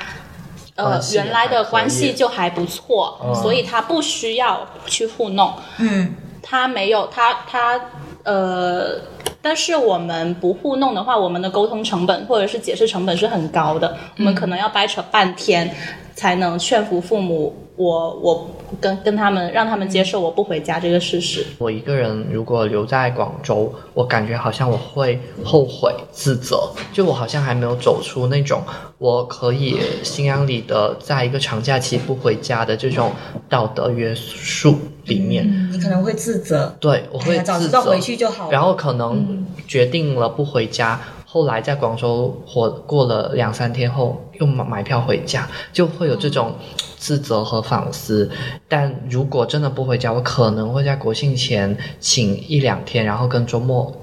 [0.77, 3.35] 呃原来的关系就还不错，嗯。
[3.35, 5.53] 所以他不需要去糊弄。
[5.79, 7.79] 嗯，他没有，他他
[8.23, 8.99] 呃，
[9.41, 15.73] 但是我们不糊弄的话，我们的沟通成本或者是解释成本是很高的，我们可能要掰扯半天
[16.17, 17.55] 才能劝服父母。
[17.77, 18.49] 我我
[18.81, 21.45] 跟跟他们让他们接受我不回家这个事实。
[21.59, 28.63] 我一个人如果留在广州，我感觉好像我会后悔、自责，就我好像还没有走出那种
[28.97, 33.11] 我可以心安理得在一个长假期不回家的这种
[33.47, 35.69] 道德约束里面。
[35.71, 38.51] 你可能会自责，对，我哎会自责，呀早知道回去就好了。
[38.51, 40.99] 然后可能决定了不回家，
[41.29, 46.55] 后来在广州活过了两三天后，又买买票回家，就会有这种
[46.97, 48.31] 自责和反思。
[48.69, 53.93] 但如果真的不回家，我可能会在国庆前请一两天，然后跟周末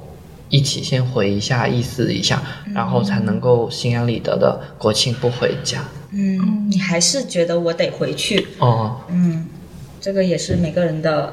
[0.50, 2.42] 一起先回一下，意思一下，
[2.74, 5.82] 然后才能够心安理得的国庆不回家。
[6.12, 8.46] 嗯，你还是觉得我得回去。
[8.58, 9.48] 哦，嗯，
[9.98, 11.32] 这个也是每个人的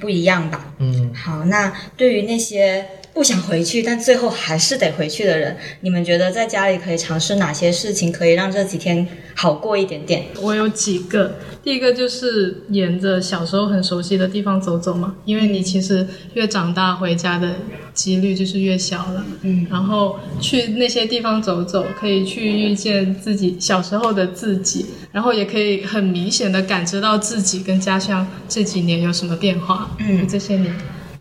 [0.00, 0.72] 不一样吧。
[0.78, 2.86] 嗯，好，那对于那些
[3.18, 9.04] 不想回去但最后还是得回去的人，你们觉得在家里可以尝试哪些事情，可以让这几天
[9.34, 10.26] 好过一点点？
[10.40, 17.56] 我有几个，第一个就是沿着小时候很熟悉的地方走走嘛，因为你其实越长大回家的
[17.92, 19.26] 几率就是越小了。
[19.42, 29.90] 嗯，然后去那些地方走走，可以去遇见自己小时候的自己，然后也可以很明显的感知到自己跟家乡这几年有什么变化。
[29.98, 30.72] 嗯这些年。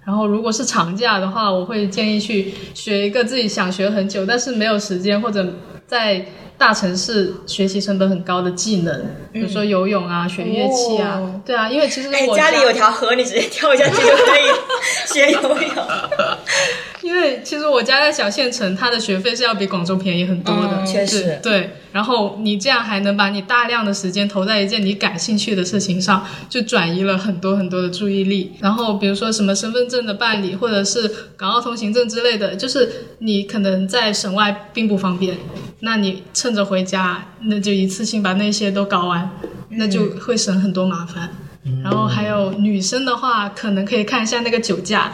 [0.08, 5.46] 然后，如果是长假的话，我会建议去学一个自己想学很久，但是没有时间或者
[5.86, 6.26] 在
[6.58, 11.20] 大城市学习成本很高的技能，比如说游泳啊、学乐器啊。
[11.20, 14.48] 哦对啊，因为其实哎，我家里有条河，你直接跳下去就可以
[15.14, 15.88] 学游泳。
[17.08, 21.70] 因为其实我家在小县城，它的学费是要比广州便宜很多的，嗯确实对对。
[21.94, 28.52] 然后你这样还能把你大量的时间投在一件你感兴趣的事情上，就转移了很多很多的注意力。
[28.60, 35.38] 然后比如说什么身份证的办理，或者是港澳通行证之类的，就是你可能在省外并不方便，
[35.80, 39.32] 那你趁着回家，那就一次性把那些都搞完，
[39.70, 41.30] 那就会省很多麻烦。
[41.82, 45.14] 然后还有女生的话，可能可以看一下那个酒驾。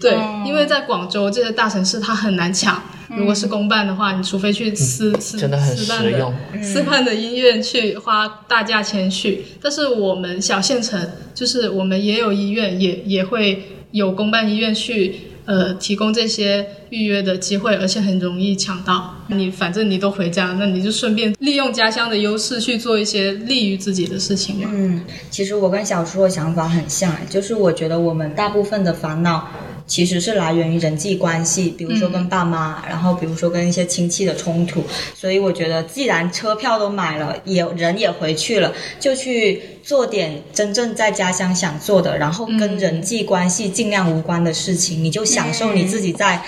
[0.00, 0.12] 对，
[0.46, 2.82] 因为在广州这些大城市，它很难抢。
[3.16, 9.44] 如果是公办的话，你除非去私私真的很私办实用的私办的医院去花大价钱去。
[9.60, 19.16] 但是我们小县城，就是我们也有医院，也也会有公办医院去呃提供这些预约的机会，而且很容易抢到。
[19.26, 24.70] 你反正你都回家，那你就顺便利用家乡的优势去做一些利于自己的事情嘛。
[24.72, 29.48] 嗯，其实我跟小叔的想法很像，就是我觉得我们大部分的烦恼
[29.90, 34.84] 其实是来源于人际关系，比如说跟爸妈，然后比如说跟一些亲戚的冲突。
[35.16, 46.40] 所以我觉得，既然车票都买了，也人也回去了，就去做点真正在家乡想做的，然后跟人际关系尽量无关的事情，你就享受你自己在。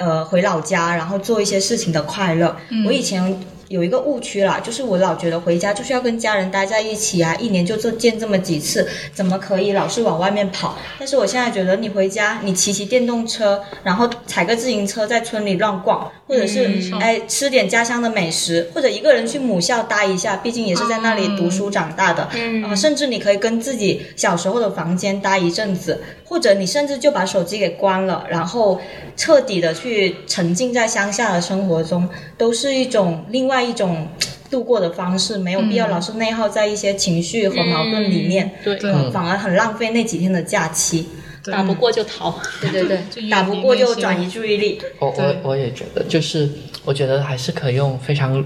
[0.00, 2.56] 呃，回老家，然后做一些事情的快乐。
[2.86, 3.38] 我以前
[3.70, 10.76] 有一个误区啦，就是我老觉得回家就是要跟家人待在一起啊，一年就这见这么几次，怎么可以老是往外面跑？
[10.98, 16.68] 但是我现在觉得，你回家你骑骑电动车，然后踩个自行车在村里乱逛，或者是、
[16.98, 28.80] 哎吃点家乡的美食，或者一个人去母校待一下，毕竟也是在那里读书长大的，嗯、呃，甚至你可以跟自己小时候的房间待一阵子，或者你甚至就把手机给关了，然后
[29.16, 34.08] 彻底的去沉浸在乡下的生活中，都是一种另外一种
[34.50, 38.76] 度过的方式，没有必要老是内耗在一些情绪和矛盾里面，对。
[38.76, 38.90] 对。
[38.92, 41.06] 嗯反而很浪费那几天的假期。
[41.44, 41.52] 对。
[41.52, 42.38] 打不过就逃。
[42.60, 44.80] 对对对，远打不过就转移注意力。
[44.98, 46.48] 我我我也觉得，就是
[46.84, 48.44] 我觉得还是可以用非常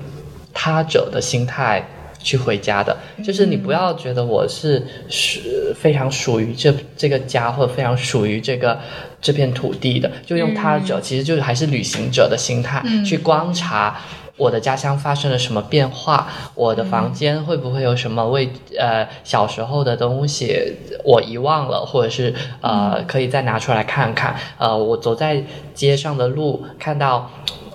[0.53, 1.87] 他者的心态
[2.23, 8.79] 去回家的，就是你不要觉得我是是非常属于这这个家或者非常属于这个
[9.21, 14.01] 这片土地的，就用他者，其实就是还是旅行者的心态、去观察。
[14.37, 16.27] 我的家乡发生了什么变化？
[16.55, 24.35] 我的房间会不会有什么为呃小时候的东西我遗忘了，或者是呃可以再拿出来看看？
[24.59, 25.43] 呃，我走在
[25.75, 27.31] 街上的路看到。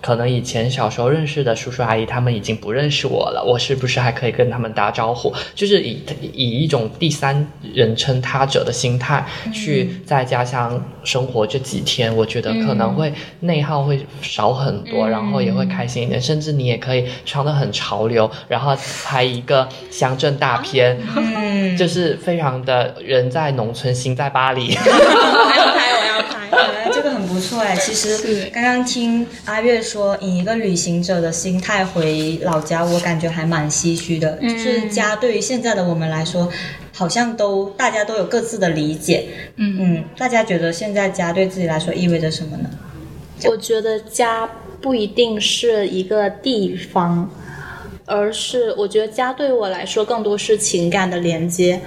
[0.10, 5.32] 可能以前小时候认识的叔叔阿姨，他们已经不认识我了，我是不是还可以跟他们打招呼？
[5.54, 6.02] 就是以
[6.34, 24.76] 以一种第三人称他者的心态去在家乡生活这几天，我觉得可能会内耗会少很多，然后也会开心一点，甚至你也可以穿得很潮流，然后拍一个乡镇大片，嗯，就是非常的人在农村，心在巴黎。
[24.76, 24.90] 我
[25.56, 26.50] 要拍，我要拍。
[27.40, 27.74] 不错哎。
[27.78, 34.38] 其实刚刚听阿月说，以一个旅行者的心态回老家，我感觉还蛮唏嘘的。
[34.42, 36.52] 就是家对于现在的我们来说，
[36.94, 39.30] 好像都大家都有各自的理解。
[39.56, 42.70] 嗯嗯，大家觉得现在家对自己来说意味着什么呢？
[43.46, 44.50] 我觉得家
[44.82, 47.32] 不一定是一个地方，
[48.06, 51.80] 而是我觉得家对我来说更多是情感的连接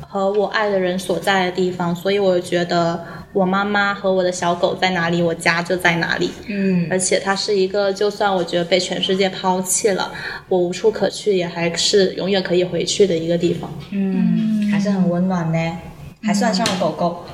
[0.00, 6.30] 和我爱的人所在的地方，所以我觉得我妈妈和我的小狗在哪里，我家就在哪里。
[6.46, 10.10] 嗯而且它是一个，就算我觉得被全世界抛弃了，
[10.48, 13.70] 我无处可去，也还是永远可以回去的一个地方。
[13.92, 15.78] 嗯，还是很温暖呢，
[16.22, 17.24] 还算上了狗狗。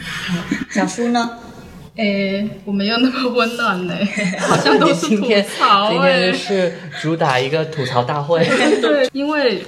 [0.00, 0.38] 好
[0.70, 1.38] 小叔呢？
[1.96, 3.94] 诶，我没有那么温暖呢，
[4.40, 6.32] 好像都是吐今天槽今天。
[6.34, 6.72] 是
[7.02, 8.42] 主打一个吐槽大会。
[8.80, 9.62] 对，因为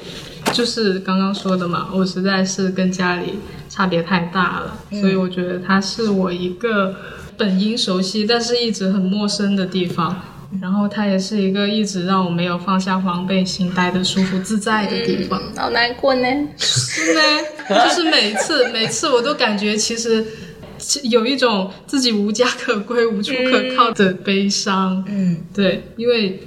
[0.55, 3.34] 就是刚刚说的嘛，我实在是跟家里
[3.68, 6.94] 差别太大了，所以我觉得它是我一个
[7.36, 10.16] 本应熟悉，但是一直很陌生的地方。
[10.62, 15.42] 然后它也是一个一直让我没有放下防备心、待得舒服自在的地方。
[15.57, 16.28] 好难过呢。
[16.57, 17.20] 是呢，
[17.68, 20.24] 就是每次，每次我都感觉其实
[21.11, 25.05] 有一种自己无家可归、无处可靠的悲伤。
[25.09, 26.40] 嗯对，因为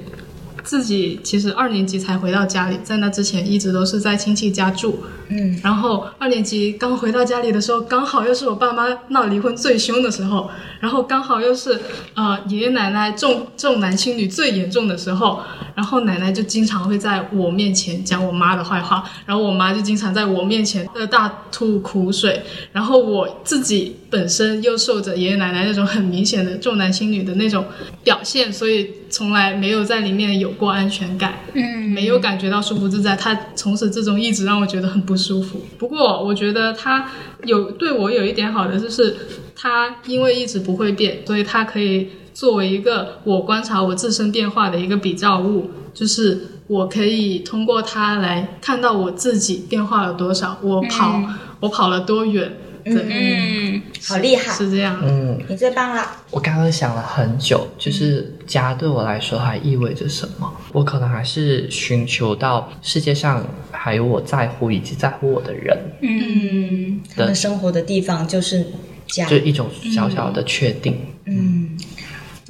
[0.68, 5.01] 自己其实二年级才回到家里，在那之前一直都是在亲戚家住。
[5.30, 10.49] 嗯然后二年级刚回到家里的时候，刚好又是我爸妈闹离婚最凶的时候，
[10.82, 11.80] 然后刚好又是
[12.15, 15.39] 呃爷爷奶奶重重男轻女最严重的时候，
[15.74, 22.43] 然后奶奶就经常会在我面前讲我妈的坏话，然后我妈就经常在我面前呃大吐苦水，
[22.74, 27.66] 然后我自己本身又受着爷爷奶奶那种很明显的重男轻女的那种
[28.03, 31.39] 表现，所以从来没有在里面有过安全感。
[31.53, 35.62] 嗯，没有感觉到舒服自在，他从始至终一直让我觉得很不舒服。
[35.78, 37.10] 不过我觉得他
[37.43, 39.16] 有对我有一点好的，就是
[39.55, 51.24] 他因为一直不会变，所以他可以作为一个我观察我自身变化的一个比较物，就是我可以通过它来看到我自己变化了多少，我跑、
[51.60, 52.58] 我跑了多远。
[52.86, 53.66] 对，嗯，
[54.06, 55.00] 好厉害，是这样。
[55.04, 56.06] 嗯，你最棒了。
[56.32, 60.52] 我刚刚想了很久，就是家对我来说还意味着什么？
[60.74, 68.66] 我可能还是寻求到世界上还有我在乎以及在乎我的人嗯，他们生活的地方就是
[69.08, 69.26] 家。
[69.26, 70.98] 就一种小小的确定。
[71.26, 71.78] 嗯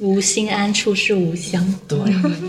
[0.00, 1.74] 无心安处是吾乡。
[1.88, 1.98] 对，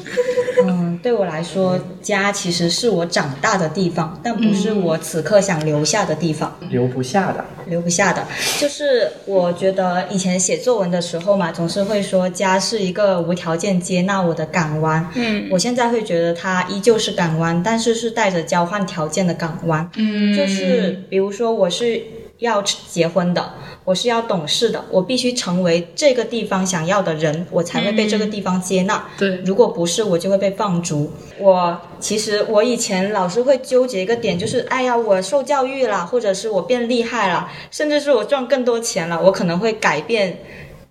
[0.66, 6.58] 嗯，对我来说，家其实是我长大的地方，但不是我此刻想留下的地方。
[6.70, 7.44] 留不下的。
[7.68, 8.26] 留不下的，
[8.60, 15.08] 就是我觉得以前写作文的时候嘛，总是会说家是一个无条件接纳我的港湾。
[15.14, 19.88] 嗯我现在会觉得它依旧是港湾，但是是带着交换条件的港湾。
[19.98, 22.02] 嗯就是比如说我是
[22.40, 29.10] 要结婚的，我是要懂事的，我必须成为这个地方想要的人，我才会被这个地方接纳。
[29.18, 31.12] 对，如果不是，我就会被放逐。
[31.38, 40.40] 我其实我以前老是会纠结一个点，就是哎呀，我受教育了，或者是我变厉害了，甚至是我赚更多钱了，我可能会改变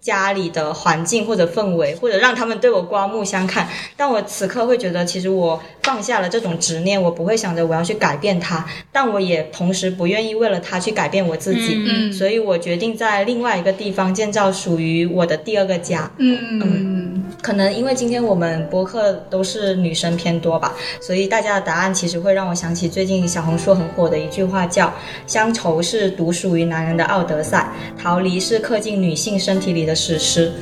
[0.01, 3.69] 家里的环境或者氛围，或者让他们对我刮目相看。
[3.97, 8.63] 但我此刻会觉得，其实我放下了这种执念，我不会想着我要去改变他，
[8.93, 11.83] 但我也同时不愿意为了他去改变我自己。
[11.89, 16.11] 嗯所以我决定在另外一个地方建造属于我的第二个家。
[16.19, 24.93] 嗯可能因为今天我们播客都是女生偏多吧，所以大家的答案其实会让我想起最近小红书很火的一句话，叫
[25.27, 30.53] “乡愁是独属于男人的奥德赛，逃离是刻进女性身体里的史诗”。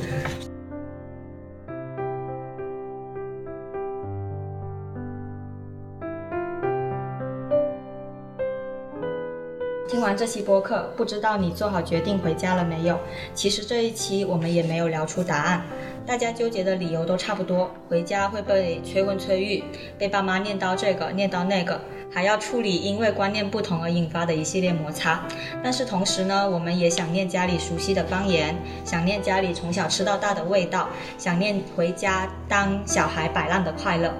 [10.17, 12.99] 这期播客，不知道你做好决定回家了没有？
[13.35, 15.61] 其实这一期我们也没有聊出答案，
[16.07, 19.63] 大家纠结的理由都差不多：回家会被催婚催育，
[19.99, 21.79] 被爸妈念叨这个念叨那个，
[22.11, 25.23] 还要处理因为观念不同而引发的一系列摩擦。
[25.63, 30.89] 但是同时呢，我们也想念家里熟悉的方言，想念家里从小吃到大的味道，
[31.19, 34.11] 想念回家当小孩摆烂的快乐。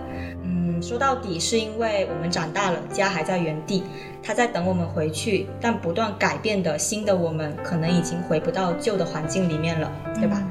[0.78, 3.84] 嗯，说到底是因为我们长大了，家还在原地，
[4.22, 10.44] 他在等我们回去，但不断改变的新的我们，可能已经回不到旧的环境里面了，对吧？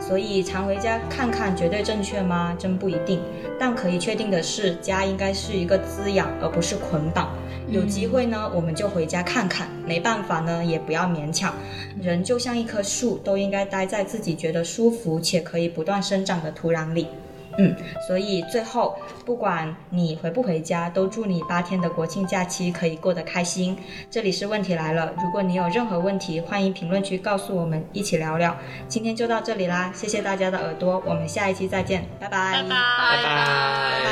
[0.00, 2.54] 所以常回家看看绝对正确吗？
[2.58, 3.20] 真不一定。
[3.58, 7.30] 但可以确定的是，家应该是一个滋养，而不是捆绑。
[7.68, 11.54] 有机会呢，我们就回家看看；没办法呢，也不要勉强。
[12.00, 17.06] 人就像一棵树，都应该待在自己觉得舒服且可以不断生长的土壤里。
[17.58, 17.74] 嗯
[18.06, 23.76] 所以最后不管你回不回家都祝你八天的国庆假期可以过得开心
[24.10, 28.56] 这里是问题来了如果你有任何问题欢迎评论区告诉我们一起聊聊。
[28.88, 32.52] 今天就到这里啦谢谢大家的耳朵我们下一期再见拜拜。
[32.52, 32.68] 拜拜。
[32.68, 34.02] 拜拜拜